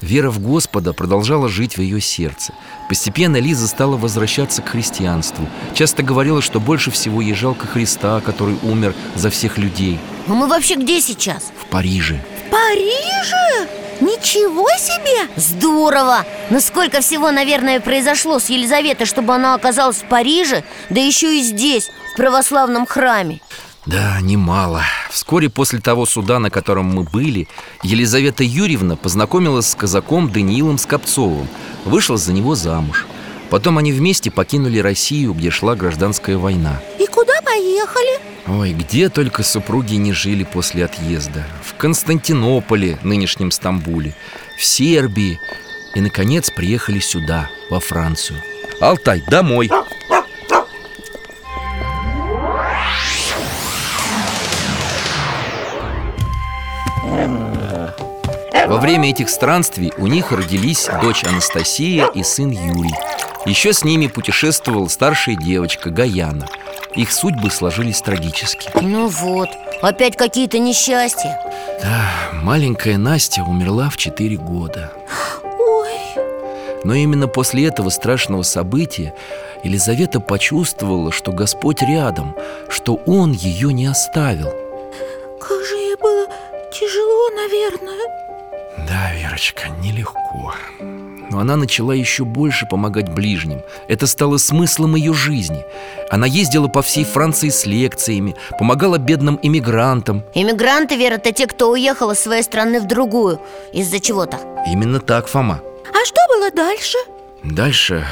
Вера 0.00 0.30
в 0.30 0.38
Господа 0.40 0.92
продолжала 0.92 1.48
жить 1.48 1.76
в 1.76 1.80
ее 1.80 2.00
сердце. 2.00 2.52
Постепенно 2.88 3.36
Лиза 3.38 3.66
стала 3.66 3.96
возвращаться 3.96 4.62
к 4.62 4.68
христианству. 4.68 5.48
Часто 5.74 6.04
говорила, 6.04 6.40
что 6.40 6.60
больше 6.60 6.92
всего 6.92 7.20
ей 7.20 7.34
жалко 7.34 7.66
Христа, 7.66 8.20
который 8.20 8.56
умер 8.62 8.94
за 9.16 9.30
всех 9.30 9.58
людей. 9.58 9.98
А 10.28 10.34
мы 10.34 10.46
вообще 10.46 10.76
где 10.76 11.00
сейчас? 11.00 11.50
В 11.60 11.66
Париже 11.66 12.22
Париже? 12.50 13.68
Ничего 14.00 14.68
себе! 14.78 15.28
Здорово! 15.36 16.24
Но 16.50 16.60
сколько 16.60 17.00
всего, 17.00 17.30
наверное, 17.30 17.80
произошло 17.80 18.38
с 18.38 18.48
Елизаветой, 18.48 19.06
чтобы 19.06 19.34
она 19.34 19.54
оказалась 19.54 19.98
в 19.98 20.08
Париже, 20.08 20.62
да 20.88 21.00
еще 21.00 21.36
и 21.38 21.42
здесь, 21.42 21.90
в 22.12 22.16
православном 22.16 22.86
храме 22.86 23.40
Да, 23.86 24.18
немало 24.20 24.82
Вскоре 25.10 25.48
после 25.50 25.80
того 25.80 26.06
суда, 26.06 26.38
на 26.38 26.50
котором 26.50 26.86
мы 26.86 27.02
были 27.02 27.48
Елизавета 27.82 28.44
Юрьевна 28.44 28.96
познакомилась 28.96 29.68
с 29.68 29.74
казаком 29.74 30.30
Даниилом 30.30 30.78
Скопцовым 30.78 31.48
Вышла 31.84 32.16
за 32.16 32.32
него 32.32 32.54
замуж 32.54 33.06
Потом 33.50 33.78
они 33.78 33.92
вместе 33.92 34.30
покинули 34.30 34.78
Россию, 34.78 35.32
где 35.32 35.50
шла 35.50 35.74
гражданская 35.74 36.38
война 36.38 36.80
И 36.98 37.06
куда 37.06 37.40
поехали? 37.42 38.27
Ой, 38.50 38.72
где 38.72 39.10
только 39.10 39.42
супруги 39.42 39.96
не 39.96 40.14
жили 40.14 40.42
после 40.42 40.86
отъезда? 40.86 41.46
В 41.62 41.74
Константинополе, 41.74 42.98
нынешнем 43.02 43.50
Стамбуле 43.50 44.14
В 44.56 44.64
Сербии. 44.64 45.38
И, 45.94 46.00
наконец, 46.00 46.50
приехали 46.50 46.98
сюда, 46.98 47.50
во 47.68 47.78
Францию. 47.78 48.40
Алтай, 48.80 49.22
домой! 49.28 49.70
Во 58.66 58.76
время 58.78 59.10
этих 59.10 59.28
странствий 59.28 59.92
у 59.98 60.06
них 60.06 60.32
родились 60.32 60.88
дочь 61.02 61.24
Анастасия 61.24 62.06
и 62.06 62.22
сын 62.22 62.50
Юрий. 62.50 62.94
Еще 63.44 63.72
с 63.74 63.84
ними 63.84 64.06
путешествовала 64.06 64.88
старшая 64.88 65.36
девочка 65.36 65.90
Гаяна 65.90 66.48
Их 66.94 67.12
судьбы 67.12 67.50
сложились 67.50 68.00
трагически. 68.00 68.70
Ну 68.80 69.08
вот, 69.08 69.48
опять 69.82 70.16
какие-то 70.16 70.58
несчастья. 70.58 71.38
Да, 71.82 72.10
маленькая 72.32 72.98
Настя 72.98 73.42
умерла 73.42 73.88
в 73.90 73.96
4 73.96 74.36
года. 74.36 74.92
Ой, 75.42 76.24
Но 76.84 76.94
именно 76.94 77.28
после 77.28 77.66
этого 77.66 77.90
страшного 77.90 78.42
события 78.42 79.14
Елизавета 79.62 80.20
почувствовала, 80.20 81.12
что 81.12 81.32
Господь 81.32 81.82
рядом 81.82 82.34
Что 82.68 83.00
Он 83.06 83.32
ее 83.32 83.72
не 83.72 83.86
оставил. 83.86 84.50
Как 85.40 85.64
же 85.64 85.74
ей 85.74 85.96
было 85.96 86.26
тяжело, 86.72 87.30
наверное 87.30 87.97
Да, 89.38 89.44
Верочка, 89.44 89.68
нелегко. 89.82 90.54
Но 91.30 91.38
она 91.38 91.56
начала 91.56 91.92
еще 91.92 92.24
больше 92.24 92.66
помогать 92.66 93.08
ближним. 93.08 93.62
Это 93.86 94.06
стало 94.08 94.38
смыслом 94.38 94.96
ее 94.96 95.12
жизни. 95.14 95.64
Она 96.10 96.26
ездила 96.26 96.66
по 96.66 96.82
всей 96.82 97.04
Франции 97.04 97.50
с 97.50 97.66
лекциями 97.66 98.34
Помогала 98.58 98.98
бедным 98.98 99.38
иммигрантам. 99.40 100.24
Иммигранты, 100.34 100.96
Вера, 100.96 101.14
это 101.14 101.32
те, 101.32 101.46
кто 101.46 101.70
уехал 101.70 102.10
из 102.10 102.18
своей 102.18 102.42
страны 102.42 102.80
в 102.80 102.88
другую. 102.88 103.40
Из-за 103.72 104.00
чего-то. 104.00 104.38
Именно 104.66 105.00
так, 105.00 105.28
Фома. 105.28 105.60
А 105.90 106.04
что 106.04 106.20
было 106.28 106.50
дальше? 106.50 106.98
Дальше, 107.44 108.04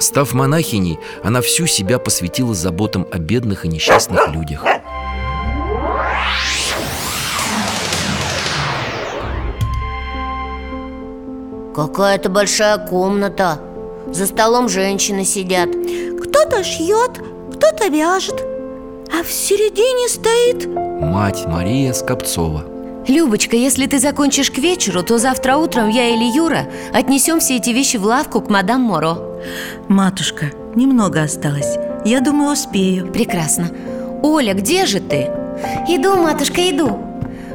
став 0.00 0.34
монахиней, 0.34 0.98
она 1.24 1.40
всю 1.40 1.66
себя 1.66 1.98
посвятила 1.98 2.54
заботам 2.54 3.06
о 3.10 3.18
бедных 3.18 3.64
и 3.64 3.68
несчастных 3.68 4.28
людях 4.28 4.64
Какая-то 11.78 12.28
большая 12.28 12.76
комната. 12.76 13.60
За 14.08 14.26
столом 14.26 14.68
женщины 14.68 15.24
сидят. 15.24 15.68
Кто-то 15.68 16.64
шьет, 16.64 17.12
кто-то 17.52 17.86
вяжет 17.86 18.42
А 19.16 19.22
в 19.22 19.30
середине 19.30 20.08
стоит 20.08 20.66
Мать 21.00 21.46
Мария 21.46 21.92
Скопцова. 21.92 22.64
Любочка, 23.06 23.54
если 23.54 23.86
ты 23.86 24.00
закончишь 24.00 24.50
к 24.50 24.58
вечеру, 24.58 25.04
то 25.04 25.18
завтра 25.18 25.56
утром 25.56 25.88
я 25.88 26.08
или 26.08 26.24
Юра 26.36 26.66
отнесем 26.92 27.38
все 27.38 27.58
эти 27.58 27.70
вещи 27.70 27.96
в 27.96 28.02
лавку 28.02 28.40
к 28.40 28.50
мадам 28.50 28.80
Моро. 28.80 29.38
Матушка, 29.86 30.46
немного 30.74 31.22
осталось. 31.22 31.76
Я 32.04 32.20
думаю, 32.20 32.54
успею. 32.54 33.12
Прекрасно. 33.12 33.70
Оля, 34.24 34.52
где 34.52 34.84
же 34.84 34.98
ты? 34.98 35.30
Иду, 35.88 36.16
матушка, 36.16 36.60
иду 36.68 37.07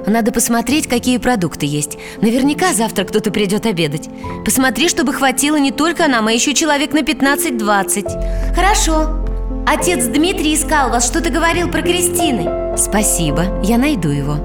Надо 0.06 0.32
посмотреть, 0.32 0.88
какие 0.88 1.18
продукты 1.18 1.66
есть. 1.66 1.98
Наверняка 2.22 2.74
завтра 2.74 3.06
кто-то 3.06 3.32
придет 3.32 3.66
обедать. 3.66 4.10
Посмотри, 4.44 4.90
чтобы 4.90 5.14
хватило 5.14 5.56
не 5.56 5.72
только 5.72 6.08
нам, 6.08 6.28
а 6.28 6.32
еще 6.32 6.54
человек 6.54 6.94
на 6.94 7.00
15-20 7.00 8.54
Хорошо. 8.54 9.20
Отец 9.66 10.06
Дмитрий 10.06 10.56
искал 10.56 10.90
вас, 10.90 11.08
что-то 11.08 11.30
говорил 11.30 11.70
про 11.70 11.82
Кристины. 11.82 12.78
Спасибо, 12.78 13.62
я 13.64 13.78
найду 13.78 14.10
его. 14.10 14.36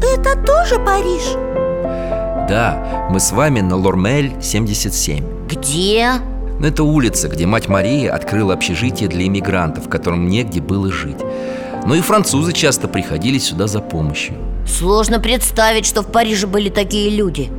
Это 0.00 0.36
тоже 0.44 0.78
Париж? 0.78 1.22
Да, 2.48 3.08
мы 3.10 3.18
с 3.18 3.32
вами 3.32 3.60
на 3.60 3.76
Лормель 3.76 4.32
77 4.40 5.48
Где? 5.48 6.08
Но 6.60 6.66
это 6.66 6.84
улица, 6.84 7.28
где 7.28 7.46
мать 7.46 7.68
Мария 7.68 8.14
открыла 8.14 8.54
общежитие 8.54 9.08
для 9.08 9.26
иммигрантов, 9.26 9.88
которым 9.88 10.28
негде 10.28 10.60
было 10.60 10.92
жить 10.92 11.18
Но 11.84 11.94
и 11.94 12.00
французы 12.00 12.52
часто 12.52 12.88
приходили 12.88 13.38
сюда 13.38 13.66
за 13.66 13.80
помощью. 13.80 14.34
Сложно 14.66 15.18
представить, 15.20 15.86
что 15.86 16.02
в 16.02 16.06
Париже 16.12 16.46
были 16.46 16.68
такие 16.68 17.10
люди. 17.10 17.50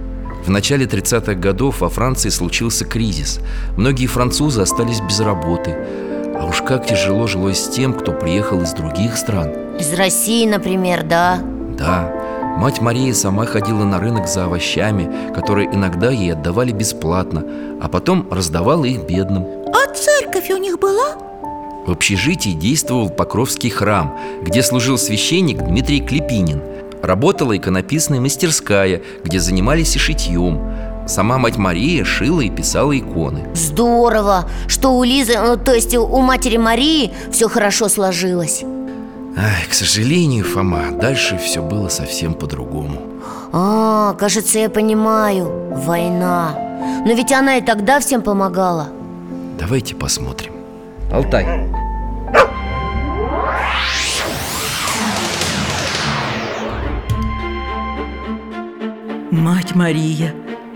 В 0.46 0.50
начале 0.50 0.86
30-х 0.86 1.36
годов 1.36 1.82
во 1.82 1.90
Франции 1.90 2.30
случился 2.30 2.86
кризис. 2.86 3.40
Многие 3.78 4.08
французы 4.08 4.62
остались 4.62 5.00
без 5.02 5.20
работы. 5.20 5.76
А 6.38 6.46
уж 6.46 6.62
как 6.62 6.86
тяжело 6.86 7.28
жилось 7.28 7.70
тем, 7.70 7.94
кто 7.94 8.12
приехал 8.12 8.62
из 8.62 8.74
других 8.74 9.16
стран. 9.18 9.52
Из 9.80 9.94
России, 9.94 10.46
например, 10.46 11.04
да. 11.04 11.40
Да, 11.78 12.12
мать 12.58 12.82
Мария 12.82 13.14
сама 13.14 13.46
ходила 13.46 13.84
на 13.84 14.00
рынок 14.00 14.28
за 14.28 14.46
овощами 14.46 15.34
Которые 15.34 15.68
иногда 15.74 16.12
ей 16.12 16.34
отдавали 16.34 16.72
бесплатно 16.72 17.44
А 17.82 17.90
потом 17.90 18.28
раздавала 18.30 18.86
их 18.86 19.08
бедным. 19.08 19.48
А 19.74 19.92
церковь 19.96 20.52
у 20.52 20.58
них 20.58 20.78
была? 20.80 21.33
В 21.86 21.91
общежитии 21.91 22.52
действовал 22.52 23.10
Покровский 23.10 23.69
храм, 23.69 24.17
где 24.41 24.63
служил 24.63 24.98
священник 24.98 25.62
Дмитрий 25.62 26.00
Клепинин. 26.00 26.62
Работала 27.02 27.58
иконописная 27.58 28.22
мастерская, 28.22 29.02
где 29.24 29.39
занимались 29.39 29.96
и 29.98 30.00
шитьем. 30.00 30.62
Сама 31.06 31.38
мать 31.38 31.58
Мария 31.58 32.06
шила 32.06 32.39
и 32.39 32.50
писала 32.50 32.98
иконы. 32.98 33.46
Здорово, 33.54 34.50
что 34.67 34.98
у 34.98 35.04
Лизы, 35.04 35.38
ну, 35.38 35.58
то 35.58 35.74
есть 35.74 35.93
у 35.96 36.22
матери 36.22 36.56
Марии 36.56 37.12
все 37.30 37.50
хорошо 37.50 37.89
сложилось 37.89 38.63
Ай, 39.36 39.65
к 39.69 39.74
сожалению, 39.74 40.46
Фома, 40.46 40.91
дальше 40.91 41.38
все 41.38 41.62
было 41.62 41.89
совсем 41.89 42.36
по-другому. 42.36 43.02
А, 43.52 44.13
кажется, 44.13 44.60
я 44.60 44.69
понимаю 44.69 45.52
Война 45.72 46.56
Но 47.06 47.13
ведь 47.13 47.32
она 47.32 47.58
и 47.58 47.62
тогда 47.62 48.00
всем 48.00 48.22
помогала 48.22 48.88
Давайте 49.60 49.96
посмотрим 49.96 50.54
Алтай 51.12 51.46
Мать 59.34 59.74
Мария, 59.74 60.32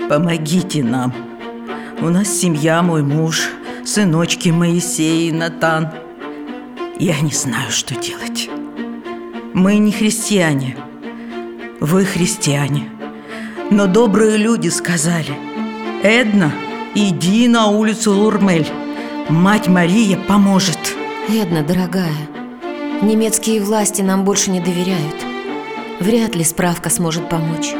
помогите 0.09 0.83
нам. 0.83 1.13
У 2.01 2.09
нас 2.09 2.27
семья, 2.27 2.81
мой 2.81 3.03
муж, 3.03 3.49
сыночки 3.85 4.49
Моисей 4.49 5.29
и 5.29 5.31
Натан. 5.31 5.89
Я 6.97 7.19
не 7.21 7.29
знаю, 7.29 7.69
что 7.69 7.93
делать. 7.93 8.49
Мы 9.53 9.77
не 9.77 9.91
христиане. 9.91 10.75
Вы 11.79 12.03
христиане. 12.03 12.89
Но 13.69 13.85
добрые 13.85 14.37
люди 14.37 14.69
сказали 14.69 15.37
Эдна, 16.01 16.51
иди 16.95 17.47
на 17.47 17.67
улицу 17.67 18.11
Лурмель. 18.11 18.67
Мать 19.29 19.67
Мария 19.67 20.17
поможет 20.17 20.95
Эдна, 21.29 21.61
дорогая, 21.61 22.27
немецкие 23.03 23.61
власти 23.61 24.01
нам 24.01 24.25
больше 24.25 24.49
не 24.49 24.61
доверяют. 24.61 25.23
Вряд 25.99 26.35
ли 26.35 26.43
справка 26.43 26.89
сможет 26.89 27.29
помочь 27.29 27.75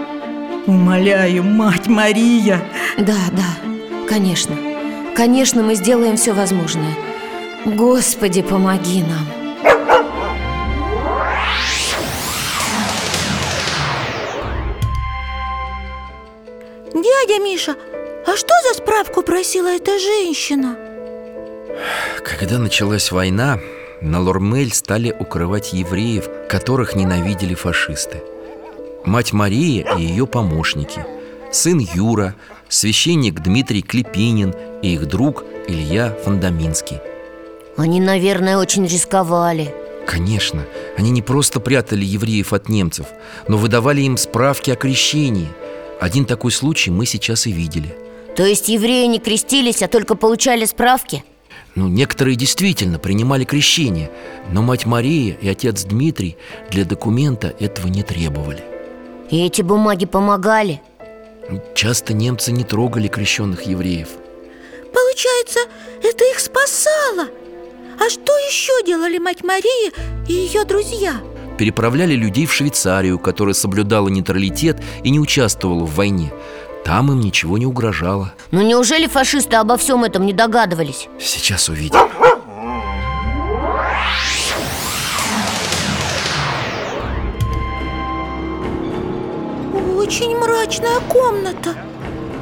Умоляю, 0.68 1.44
мать 1.44 1.88
Мария! 1.88 2.62
Да, 2.98 3.16
да, 3.32 4.06
конечно. 4.06 4.54
Конечно, 5.16 5.64
мы 5.64 5.76
сделаем 5.76 6.18
все 6.18 6.34
возможное. 6.34 6.94
Господи, 7.66 8.42
помоги 8.42 9.02
нам. 9.02 9.26
Дядя 16.94 17.42
Миша, 17.42 17.76
а 18.26 18.36
что 18.36 18.54
за 18.68 18.78
справку 18.78 19.22
просила 19.22 19.70
эта 19.70 19.98
женщина? 19.98 20.78
Когда 22.26 22.60
началась 22.60 23.14
война, 23.14 23.60
на 24.02 24.20
Лормель 24.20 24.74
стали 24.74 25.16
укрывать 25.18 25.72
евреев, 25.72 26.30
которых 26.50 26.94
ненавидели 26.94 27.54
фашисты 27.54 28.22
Мать 29.08 29.32
Мария 29.32 29.96
и 29.98 30.02
ее 30.02 30.28
помощники. 30.28 31.06
Сын 31.50 31.80
Юра, 31.80 32.36
священник 32.68 33.40
Дмитрий 33.40 33.82
Клепинин 33.82 34.54
и 34.82 34.96
их 34.96 35.08
друг 35.08 35.46
Илья 35.66 36.14
Фандаминский. 36.26 36.98
Они, 37.78 38.02
наверное, 38.02 38.58
очень 38.58 38.86
рисковали. 38.86 39.74
Конечно, 40.06 40.66
они 40.98 41.10
не 41.12 41.22
просто 41.22 41.62
прятали 41.62 42.04
евреев 42.04 42.52
от 42.52 42.68
немцев, 42.68 43.06
но 43.48 43.56
выдавали 43.56 44.02
им 44.02 44.18
справки 44.18 44.72
о 44.72 44.76
крещении. 44.76 45.48
Один 46.02 46.26
такой 46.26 46.52
случай 46.52 46.92
мы 46.92 47.06
сейчас 47.06 47.48
и 47.48 47.54
видели. 47.54 47.96
То 48.36 48.46
есть 48.46 48.68
евреи 48.68 49.06
не 49.06 49.20
крестились, 49.20 49.82
а 49.82 49.88
только 49.88 50.16
получали 50.16 50.66
справки? 50.66 51.24
Ну, 51.76 51.88
некоторые 51.88 52.36
действительно 52.36 53.00
принимали 53.00 53.46
крещение 53.46 54.12
Но 54.52 54.62
мать 54.62 54.86
Мария 54.86 55.38
и 55.40 55.48
отец 55.48 55.86
Дмитрий 55.86 56.36
для 56.70 56.84
документа 56.84 57.56
этого 57.60 57.88
не 57.88 58.04
требовали 58.04 58.77
И 59.30 59.46
эти 59.46 59.62
бумаги 59.62 60.06
помогали? 60.06 60.82
Часто 61.76 62.14
немцы 62.14 62.52
не 62.52 62.64
трогали 62.64 63.08
крещенных 63.08 63.64
евреев 63.64 64.10
Получается, 64.94 65.60
это 66.04 66.24
их 66.26 66.40
спасало 66.40 67.30
А 68.00 68.10
что 68.10 68.34
еще 68.50 68.86
делали 68.86 69.18
мать 69.18 69.44
Мария 69.44 69.92
и 70.28 70.34
ее 70.34 70.66
друзья? 70.66 71.16
Переправляли 71.58 72.14
людей 72.14 72.46
в 72.46 72.54
Швейцарию, 72.54 73.18
которая 73.18 73.54
соблюдала 73.54 74.10
нейтралитет 74.10 74.82
и 75.04 75.10
не 75.10 75.20
участвовала 75.20 75.86
в 75.86 75.96
войне 75.96 76.32
Там 76.84 77.12
им 77.12 77.22
ничего 77.22 77.58
не 77.58 77.66
угрожало 77.66 78.34
Ну 78.52 78.62
неужели 78.62 79.08
фашисты 79.08 79.56
обо 79.56 79.78
всем 79.78 80.04
этом 80.04 80.26
не 80.26 80.34
догадывались? 80.34 81.08
Сейчас 81.20 81.70
увидим 81.70 82.00
Очень 90.18 90.36
мрачная 90.36 91.00
комната. 91.10 91.76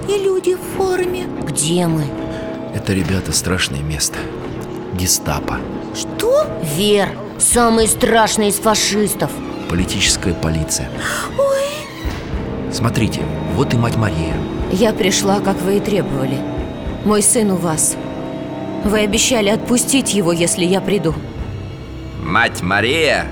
И 0.07 0.17
люди 0.17 0.55
в 0.55 0.77
форме. 0.77 1.25
Где 1.45 1.87
мы? 1.87 2.05
Это, 2.73 2.93
ребята, 2.93 3.33
страшное 3.33 3.81
место. 3.81 4.17
Гестапо. 4.93 5.57
Что? 5.93 6.47
Вер, 6.77 7.09
самый 7.37 7.89
страшный 7.89 8.47
из 8.47 8.55
фашистов. 8.55 9.29
Политическая 9.69 10.33
полиция. 10.33 10.89
Ой, 11.37 12.71
Смотрите, 12.71 13.23
вот 13.55 13.73
и 13.73 13.77
мать 13.77 13.97
Мария. 13.97 14.37
Я 14.71 14.93
пришла, 14.93 15.41
как 15.41 15.57
вы 15.57 15.75
и 15.75 15.81
требовали. 15.81 16.37
Мой 17.03 17.21
сын 17.21 17.51
у 17.51 17.57
вас. 17.57 17.97
Вы 18.85 18.99
обещали 18.99 19.49
отпустить 19.49 20.13
его, 20.13 20.31
если 20.31 20.63
я 20.63 20.79
приду. 20.79 21.13
Мать 22.23 22.61
Мария, 22.61 23.27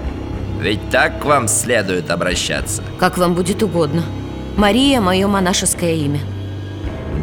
ведь 0.59 0.89
так 0.89 1.21
к 1.21 1.25
вам 1.25 1.47
следует 1.47 2.11
обращаться. 2.11 2.83
Как 2.99 3.17
вам 3.17 3.35
будет 3.35 3.63
угодно 3.63 4.03
Мария– 4.57 5.01
мое 5.01 5.27
монашеское 5.27 5.93
имя. 5.93 6.19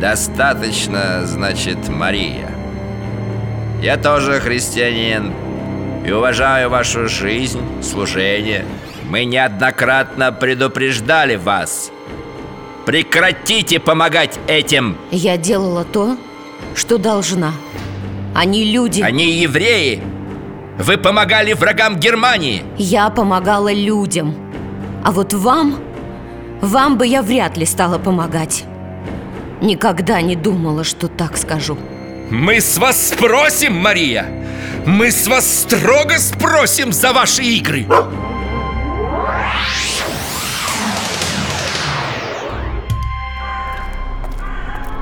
Достаточно, 0.00 1.26
значит, 1.26 1.88
Мария. 1.88 2.50
Я 3.82 3.96
тоже 3.96 4.40
христианин 4.40 5.32
И 6.06 6.10
уважаю 6.12 6.70
вашу 6.70 7.08
жизнь, 7.08 7.60
служение. 7.82 8.64
Мы 9.08 9.24
неоднократно 9.24 10.32
предупреждали 10.32 11.36
вас. 11.36 11.90
Прекратите 12.86 13.78
помогать 13.78 14.38
этим. 14.46 14.96
Я 15.10 15.36
делала 15.36 15.84
то, 15.84 16.16
что 16.74 16.98
должна. 16.98 17.52
Они 18.34 18.64
люди. 18.64 19.02
Они 19.02 19.30
евреи. 19.32 20.02
Вы 20.78 20.96
помогали 20.96 21.52
врагам 21.52 21.98
Германии. 21.98 22.64
Я 22.78 23.10
помогала 23.10 23.72
людям. 23.72 24.34
А 25.04 25.12
вот 25.12 25.34
вам 25.34 25.78
Вам 26.60 26.98
бы 26.98 27.06
я 27.06 27.22
вряд 27.22 27.56
ли 27.56 27.64
стала 27.64 27.98
помогать. 27.98 28.64
Никогда 29.62 30.20
не 30.20 30.36
думала, 30.36 30.84
что 30.84 31.08
так 31.08 31.36
скажу. 31.36 31.78
Мы 32.30 32.60
с 32.60 32.76
вас 32.76 33.08
спросим, 33.08 33.76
Мария. 33.76 34.26
Мы 34.86 35.10
с 35.10 35.26
вас 35.26 35.60
строго 35.60 36.18
спросим 36.18 36.92
за 36.92 37.12
ваши 37.12 37.42
игры. 37.42 37.86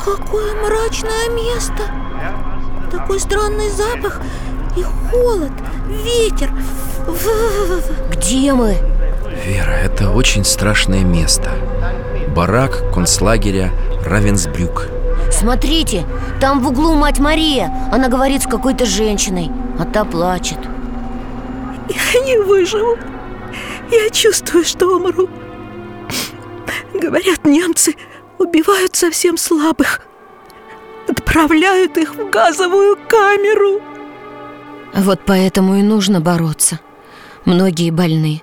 Какое 0.04 0.54
мрачное 0.54 1.28
место. 1.30 1.82
Такой 2.90 3.20
странный 3.20 3.68
запах 3.70 4.22
и 4.76 4.82
холод, 4.82 5.52
ветер. 5.88 6.50
Где 8.10 8.54
мы? 8.54 8.76
Вера, 9.44 9.70
это 9.70 10.11
очень 10.11 10.44
страшное 10.44 11.05
место. 11.05 11.51
Барак 12.35 12.92
концлагеря 12.92 13.70
Равенсбрюк. 14.05 14.88
Смотрите, 15.31 16.05
там 16.40 16.61
в 16.61 16.68
углу 16.68 16.94
мать 16.94 17.18
Мария. 17.18 17.72
Она 17.92 18.09
говорит 18.09 18.42
с 18.42 18.46
какой-то 18.46 18.87
женщиной 18.87 19.51
А 19.79 19.85
та 19.85 20.05
плачет. 20.05 20.59
Я 21.88 22.20
не 22.24 22.38
выживу. 22.38 22.98
Я 23.90 24.11
чувствую, 24.11 24.64
что 24.64 24.96
умру. 24.96 25.29
Говорят, 26.92 27.44
немцы 27.44 27.94
убивают 28.38 28.96
совсем 28.96 29.37
слабых. 29.37 30.03
Отправляют 31.09 31.96
их 31.96 32.14
в 32.14 32.29
газовую 32.31 32.96
камеру. 33.09 33.81
Вот 34.94 35.20
поэтому 35.24 35.77
и 35.77 35.83
нужно 35.83 36.20
бороться. 36.20 36.81
Многие 37.44 37.90
больны 37.90 38.42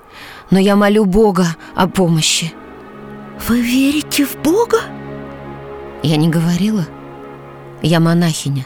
Но 0.55 0.61
я 0.61 0.77
молю 0.77 1.03
Бога 1.03 1.47
о 1.75 1.85
помощи 1.85 2.53
Вы 3.45 3.59
верите 3.59 4.25
в 4.25 4.37
Бога? 4.37 4.77
Я 6.01 6.15
не 6.15 6.29
говорила? 6.29 6.85
Я 7.81 7.99
монахиня 7.99 8.65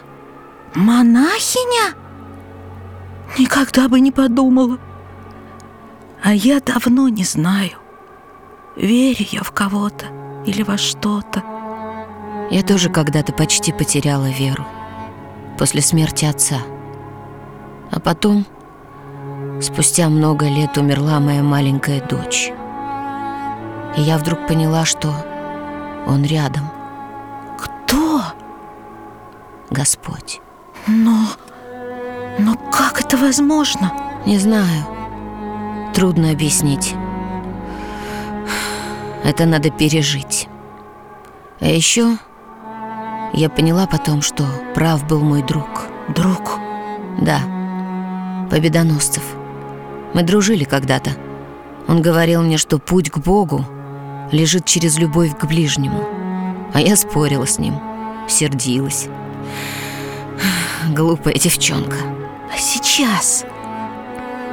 Монахиня? 0.75 1.95
Никогда 3.39 3.89
бы 3.89 4.01
не 4.01 4.11
подумала 4.11 4.77
А 6.21 6.31
я 6.31 6.59
давно 6.59 7.09
не 7.09 7.23
знаю 7.23 7.79
Верю 8.75 9.25
я 9.31 9.41
в 9.41 9.51
кого-то 9.51 10.05
или 10.45 10.61
во 10.61 10.77
что-то 10.77 11.43
Я 12.51 12.61
тоже 12.61 12.91
когда-то 12.91 13.33
почти 13.33 13.71
потеряла 13.71 14.29
веру 14.29 14.63
После 15.57 15.81
смерти 15.81 16.25
отца 16.25 16.59
А 17.89 17.99
потом, 17.99 18.45
спустя 19.61 20.09
много 20.09 20.47
лет, 20.47 20.77
умерла 20.77 21.19
моя 21.19 21.43
маленькая 21.43 22.01
дочь. 22.01 22.51
И 23.97 24.01
я 24.01 24.17
вдруг 24.17 24.47
поняла, 24.47 24.85
что 24.85 25.13
он 26.07 26.23
рядом. 26.23 26.69
Кто? 27.57 28.21
Господь. 29.69 30.41
Но... 30.87 31.27
Но 32.39 32.55
как 32.71 33.01
это 33.01 33.17
возможно? 33.17 33.91
Не 34.25 34.37
знаю. 34.37 34.85
Трудно 35.93 36.31
объяснить. 36.31 36.95
Это 39.23 39.45
надо 39.45 39.69
пережить. 39.69 40.47
А 41.59 41.65
еще 41.65 42.17
я 43.33 43.49
поняла 43.49 43.85
потом, 43.85 44.21
что 44.21 44.45
прав 44.73 45.05
был 45.05 45.19
мой 45.19 45.43
друг. 45.43 45.87
Друг? 46.15 46.57
Да, 47.21 47.41
Победоносцев 48.49 49.23
Мы 50.13 50.23
дружили 50.23 50.63
когда-то 50.63 51.11
Он 51.87 52.01
говорил 52.01 52.41
мне, 52.41 52.57
что 52.57 52.79
путь 52.79 53.09
к 53.09 53.17
Богу 53.17 53.65
лежит 54.31 54.65
через 54.65 54.97
любовь 54.97 55.37
к 55.37 55.45
ближнему 55.45 56.03
А 56.73 56.81
я 56.81 56.95
спорила 56.95 57.45
с 57.45 57.59
ним, 57.59 57.75
сердилась 58.27 59.07
Глупая 60.95 61.35
девчонка 61.35 61.97
А 62.53 62.57
сейчас? 62.57 63.45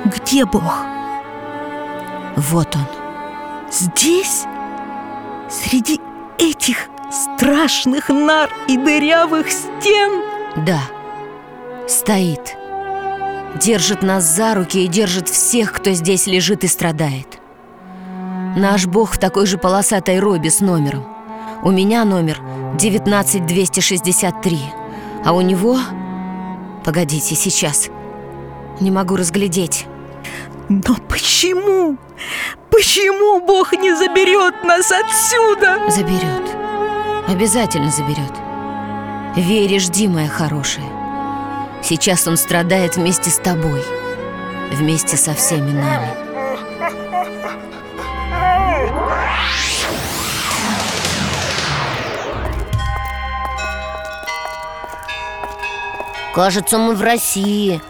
Где 0.05 0.45
Бог? 0.45 0.85
Вот 2.37 2.77
он 2.77 2.87
Здесь? 3.71 4.45
Среди 5.49 6.01
этих 6.39 6.89
страшных 7.11 8.09
нар 8.09 8.51
и 8.69 8.77
дырявых 8.77 9.51
стен? 9.51 10.23
Да, 10.65 10.81
стоит 11.89 12.57
Держит 13.61 14.03
нас 14.03 14.25
за 14.25 14.55
руки 14.55 14.85
и 14.85 14.87
держит 14.87 15.29
всех, 15.29 15.73
кто 15.73 15.93
здесь 15.93 16.27
лежит 16.27 16.65
и 16.65 16.67
страдает. 16.67 17.39
Наш 18.57 18.87
бог 18.87 19.13
в 19.13 19.19
такой 19.19 19.47
же 19.47 19.57
полосатой 19.57 20.19
робе 20.19 20.51
с 20.51 20.61
номером. 20.61 21.07
У 21.63 21.71
меня 21.71 22.05
номер 22.05 22.41
19263 22.79 24.61
А 25.25 25.33
у 25.33 25.41
него... 25.41 25.79
Погодите, 26.85 27.35
сейчас. 27.35 27.89
Не 28.81 28.91
могу 28.91 29.17
разглядеть. 29.17 29.87
Но 30.69 30.95
почему? 31.09 31.97
Почему 32.71 33.41
Бог 33.41 33.73
не 33.73 33.97
заберет 33.97 34.65
нас 34.65 34.93
отсюда? 34.93 35.91
Заберет. 35.91 36.57
Обязательно 37.27 37.91
заберет. 37.91 38.33
Верь 39.35 39.73
и 39.73 39.79
жди, 39.79 40.09
моя 40.09 40.29
хорошая 40.29 41.06
Сейчас 41.89 42.27
он 42.27 42.37
страдает 42.37 42.97
вместе 42.97 43.31
с 43.31 43.37
тобой 43.37 43.81
Вместе 44.73 45.17
со 45.17 45.35
всеми 45.35 45.71
нами. 45.71 46.17
Кажется, 56.35 56.77
мы 56.79 56.97
в 56.97 57.03
России. 57.03 57.81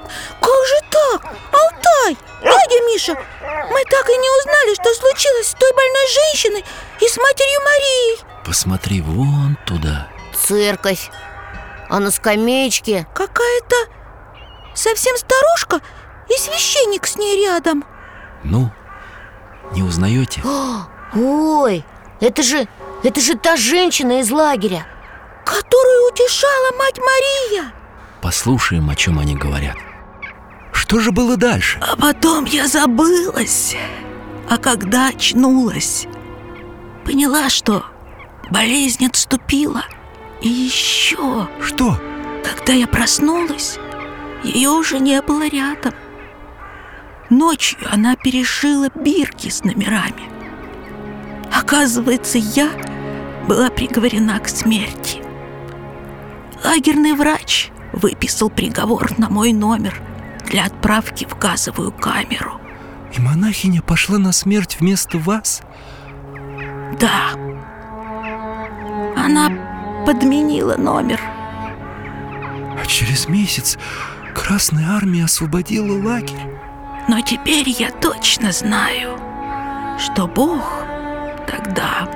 Как 0.41 0.67
же 0.67 0.75
так? 0.91 1.33
Алтай! 1.51 2.19
Дядя 2.43 2.87
Миша, 2.93 3.15
мы 3.15 3.83
так 3.91 4.11
и 4.11 4.17
не 4.19 4.31
узнали, 4.41 4.75
что 4.75 4.93
случилось 4.93 5.47
с 5.47 5.55
той 5.55 5.73
больной 5.73 6.07
женщиной 6.13 6.65
и 7.01 7.09
с 7.09 7.17
матерью 7.17 7.61
Марией. 7.65 8.21
Посмотри 8.45 9.01
вон 9.01 9.57
туда. 9.65 10.09
Церковь 10.35 11.11
А 11.89 12.01
на 12.01 12.11
скамеечке? 12.11 13.07
Какая-то 13.15 13.77
совсем 14.75 15.17
старушка 15.17 15.81
и 16.29 16.39
священник 16.39 17.07
с 17.07 17.17
ней 17.17 17.45
рядом. 17.45 17.85
Ну, 18.45 18.71
не 19.73 19.83
узнаете? 19.83 20.43
Ой, 21.15 21.85
это 22.21 22.43
же, 22.43 22.67
это 23.03 23.21
же 23.21 23.37
та 23.37 23.57
женщина 23.57 24.21
из 24.21 24.31
лагеря. 24.31 24.87
Которую 25.45 26.13
утешала 26.13 26.77
мать 26.77 26.99
Мария. 26.99 27.73
Послушаем, 28.21 28.91
о 28.91 28.97
чем 28.97 29.19
они 29.19 29.37
говорят. 29.37 29.77
Что 30.73 30.99
же 30.99 31.13
было 31.13 31.37
дальше? 31.37 31.79
А 31.81 31.97
потом 31.97 32.45
я 32.45 32.67
забылась. 32.67 33.77
А 34.49 34.59
когда 34.59 35.09
очнулась 35.09 36.07
Поняла, 37.07 37.49
что 37.51 37.85
болезнь 38.51 39.07
отступила 39.07 39.85
И 40.41 40.49
еще 40.49 41.49
Что? 41.61 41.99
Когда 42.45 42.73
я 42.73 42.87
проснулась 42.87 43.79
Ее 44.45 44.71
уже 44.71 44.99
не 44.99 45.21
было 45.23 45.49
рядом. 45.49 45.95
Ночью 47.31 47.79
она 47.91 48.15
перешила 48.17 48.89
бирки 48.95 49.49
с 49.49 49.65
номерами. 49.65 50.31
Оказывается, 51.53 52.39
я 52.39 52.71
была 53.49 53.71
приговорена 53.71 54.39
к 54.39 54.49
смерти. 54.49 55.23
Лагерный 56.65 57.15
врач 57.15 57.71
выписал 57.93 58.51
приговор 58.51 59.19
на 59.19 59.29
мой 59.29 59.53
номер 59.53 60.01
Для 60.47 60.67
отправки 60.67 61.25
в 61.25 61.37
газовую 61.39 61.91
камеру. 61.91 62.61
И 63.17 63.21
монахиня 63.21 63.83
пошла 63.83 64.19
на 64.19 64.33
смерть 64.33 64.77
вместо 64.79 65.19
вас? 65.19 65.63
Да. 67.01 67.33
Она 69.17 69.51
подменила 70.07 70.77
номер 70.77 71.21
А 72.81 72.87
через 72.87 73.29
месяц 73.29 73.77
Красная 74.35 74.93
армия 74.93 75.25
освободила 75.25 76.01
лагерь 76.09 76.59
Но 77.09 77.21
теперь 77.21 77.69
я 77.69 77.91
точно 77.91 78.53
знаю, 78.53 79.19
что 79.99 80.27
Бог 80.27 80.63
тогда 81.47 82.09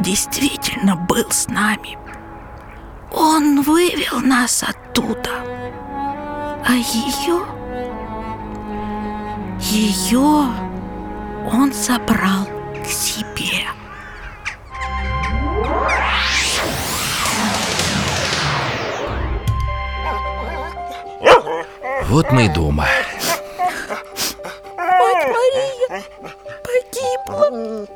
действительно 0.00 0.96
был 0.96 1.30
с 1.30 1.48
нами. 1.48 1.98
Он 3.12 3.62
вывел 3.62 4.20
нас 4.20 4.62
оттуда. 4.62 5.30
А 6.66 6.72
ее... 6.74 7.40
Ее 9.60 10.48
он 11.50 11.72
забрал 11.72 12.46
к 12.84 12.86
себе. 12.86 13.66
Вот 22.12 22.30
мы 22.30 22.44
и 22.44 22.48
дома. 22.50 22.86
Мать 24.76 25.28
Мария 25.32 26.02
погибла. 26.62 27.86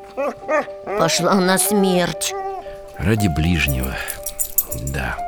Пошла 0.99 1.35
на 1.35 1.59
смерть. 1.59 2.33
Ради 2.97 3.29
ближнего 3.29 3.95
Да. 4.85 5.19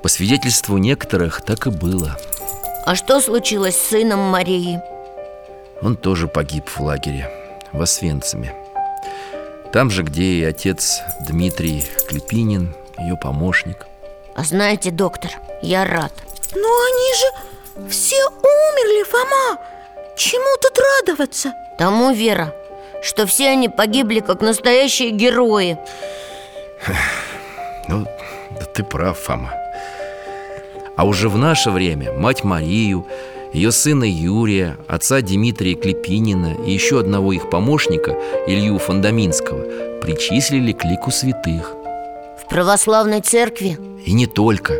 По 0.00 0.08
свидетельству 0.08 0.78
некоторых 0.78 1.42
так 1.42 1.66
и 1.66 1.70
было. 1.70 2.16
А 2.86 2.94
что 2.94 3.20
случилось 3.20 3.76
с 3.76 3.90
сыном 3.90 4.18
Марии? 4.18 4.80
Он 5.82 5.96
тоже 5.96 6.28
погиб 6.28 6.66
в 6.66 6.80
лагере 6.80 7.30
В 7.72 7.82
Освенциме. 7.82 8.54
Там 9.70 9.90
же, 9.90 10.02
где 10.02 10.22
и 10.22 10.44
отец 10.44 11.02
Дмитрий 11.28 11.84
Клепинин 12.08 12.74
Ее 12.98 13.18
помощник. 13.18 13.86
А 14.34 14.44
знаете, 14.44 14.90
доктор, 14.90 15.30
я 15.60 15.84
рад 15.84 16.12
Но 16.54 16.68
они 16.68 17.14
же 17.14 17.88
все 17.90 18.16
умерли, 18.26 19.04
Фома. 19.04 19.58
Чему 20.16 20.56
тут 20.60 20.78
радоваться? 20.78 21.52
Тому, 21.78 22.12
Вера, 22.12 22.54
что 23.02 23.26
все 23.26 23.48
они 23.48 23.68
погибли 23.68 24.20
как 24.20 24.40
настоящие 24.40 25.10
герои. 25.10 25.78
Ну, 27.88 28.06
да 28.60 28.64
ты 28.66 28.84
прав, 28.84 29.18
Фома. 29.18 29.52
А 30.96 31.04
уже 31.04 31.28
в 31.28 31.36
наше 31.36 31.70
время 31.70 32.12
мать 32.12 32.44
Марию, 32.44 33.08
ее 33.52 33.72
сына 33.72 34.04
Юрия, 34.04 34.76
отца 34.86 35.20
Дмитрия 35.20 35.74
Клепинина 35.74 36.56
и 36.64 36.70
еще 36.70 37.00
одного 37.00 37.32
их 37.32 37.50
помощника, 37.50 38.12
Илью 38.46 38.78
Фондаминского, 38.78 40.00
причислили 40.00 40.72
к 40.72 40.84
лику 40.84 41.10
святых. 41.10 41.74
В 42.38 42.48
православной 42.48 43.20
церкви? 43.20 43.76
И 44.06 44.12
не 44.12 44.26
только 44.26 44.74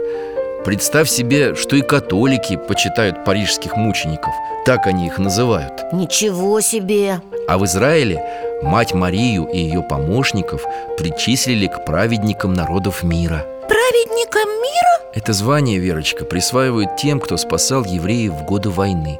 Представь 0.65 1.09
себе, 1.11 1.57
что 1.57 1.75
и 1.75 1.83
католики 1.83 2.57
почитают 2.57 3.25
парижских 3.25 3.77
мучеников. 3.77 4.33
Так 4.65 4.87
они 4.87 5.09
их 5.09 5.19
называют. 5.19 5.93
Ничего 5.93 6.61
себе! 6.61 7.21
А 7.49 7.59
в 7.59 7.65
Израиле 7.65 8.25
мать 8.63 8.95
Марию 8.95 9.47
и 9.47 9.59
ее 9.59 9.83
помощников 9.83 10.65
причислили 10.97 11.67
к 11.67 11.85
праведникам 11.85 12.55
народов 12.55 13.03
мира. 13.03 13.45
Праведникам 13.67 14.49
мира? 14.49 15.11
Это 15.15 15.33
звание, 15.33 15.79
Верочка, 15.79 16.25
присваивают 16.25 16.97
тем, 16.97 17.19
кто 17.19 17.37
спасал 17.37 17.85
евреев 17.85 18.33
в 18.33 18.45
годы 18.45 18.71
войны 18.71 19.19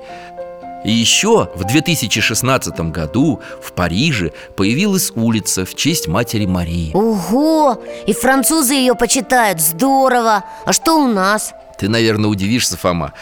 и 0.85 0.91
еще 0.91 1.51
в 1.55 1.65
2016 1.65 2.81
году 2.91 3.41
в 3.61 3.73
Париже 3.73 4.33
появилась 4.57 5.13
улица 5.15 5.65
в 5.65 5.75
честь 5.75 6.09
матери 6.09 6.47
Марии 6.47 6.91
Ого! 6.95 7.83
И 8.07 8.13
французы 8.13 8.75
ее 8.75 8.95
почитают, 8.95 9.61
здорово 9.61 10.45
А 10.65 10.73
что 10.73 10.97
у 11.03 11.07
нас? 11.07 11.53
Ты, 11.79 11.89
наверное, 11.89 12.31
удивишься, 12.31 12.77
Фома 12.77 13.13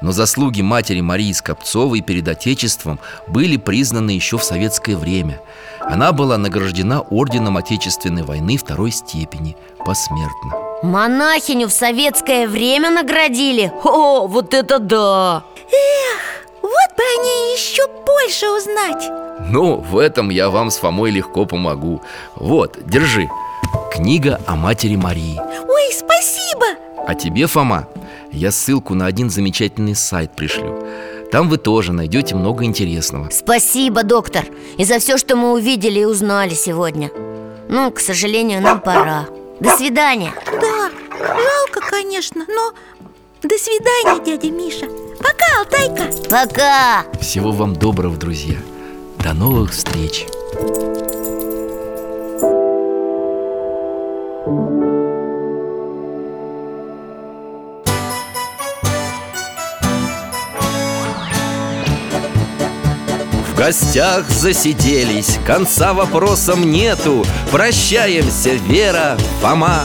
Но 0.00 0.12
заслуги 0.12 0.60
матери 0.60 1.00
Марии 1.00 1.32
Скопцовой 1.32 2.00
перед 2.00 2.26
Отечеством 2.28 2.98
были 3.26 3.56
признаны 3.56 4.10
еще 4.10 4.38
в 4.38 4.44
советское 4.44 4.96
время 4.96 5.40
Она 5.80 6.12
была 6.12 6.38
награждена 6.38 7.00
Орденом 7.00 7.56
Отечественной 7.56 8.22
войны 8.22 8.56
второй 8.56 8.90
степени 8.92 9.56
посмертно 9.84 10.68
Монахиню 10.82 11.66
в 11.66 11.72
советское 11.72 12.46
время 12.46 12.90
наградили? 12.90 13.72
О, 13.82 14.28
вот 14.28 14.54
это 14.54 14.78
да! 14.78 15.42
Эх, 15.56 16.37
вот 16.68 16.96
бы 16.96 17.02
о 17.02 17.22
ней 17.22 17.54
еще 17.54 17.86
больше 18.06 18.50
узнать. 18.50 19.10
Ну, 19.50 19.76
в 19.76 19.98
этом 19.98 20.30
я 20.30 20.50
вам 20.50 20.70
с 20.70 20.76
Фомой 20.76 21.10
легко 21.10 21.46
помогу. 21.46 22.02
Вот, 22.34 22.78
держи. 22.84 23.28
Книга 23.92 24.40
о 24.46 24.56
матери 24.56 24.96
Марии. 24.96 25.38
Ой, 25.38 25.92
спасибо! 25.92 26.66
А 27.06 27.14
тебе, 27.14 27.46
Фома, 27.46 27.88
я 28.32 28.50
ссылку 28.50 28.94
на 28.94 29.06
один 29.06 29.30
замечательный 29.30 29.94
сайт 29.94 30.36
пришлю. 30.36 30.84
Там 31.32 31.48
вы 31.48 31.56
тоже 31.58 31.92
найдете 31.92 32.34
много 32.34 32.64
интересного. 32.64 33.28
Спасибо, 33.30 34.02
доктор, 34.02 34.44
и 34.76 34.84
за 34.84 34.98
все, 34.98 35.16
что 35.16 35.36
мы 35.36 35.52
увидели 35.52 36.00
и 36.00 36.04
узнали 36.04 36.54
сегодня. 36.54 37.10
Ну, 37.68 37.90
к 37.90 38.00
сожалению, 38.00 38.62
нам 38.62 38.80
пора. 38.80 39.26
До 39.60 39.70
свидания. 39.70 40.32
Да, 40.46 40.90
жалко, 41.18 41.80
конечно, 41.80 42.44
но 42.48 42.72
до 43.42 43.56
свидания, 43.58 44.24
дядя 44.24 44.50
Миша 44.50 44.86
Пока, 45.18 45.60
Алтайка. 45.60 46.10
Пока. 46.28 47.04
Всего 47.20 47.52
вам 47.52 47.74
доброго, 47.74 48.16
друзья. 48.16 48.58
До 49.18 49.32
новых 49.34 49.72
встреч. 49.72 50.26
В 63.46 63.56
гостях 63.56 64.30
засиделись, 64.30 65.38
конца 65.44 65.92
вопросам 65.92 66.70
нету. 66.70 67.24
Прощаемся, 67.50 68.50
Вера, 68.50 69.18
Фома 69.42 69.84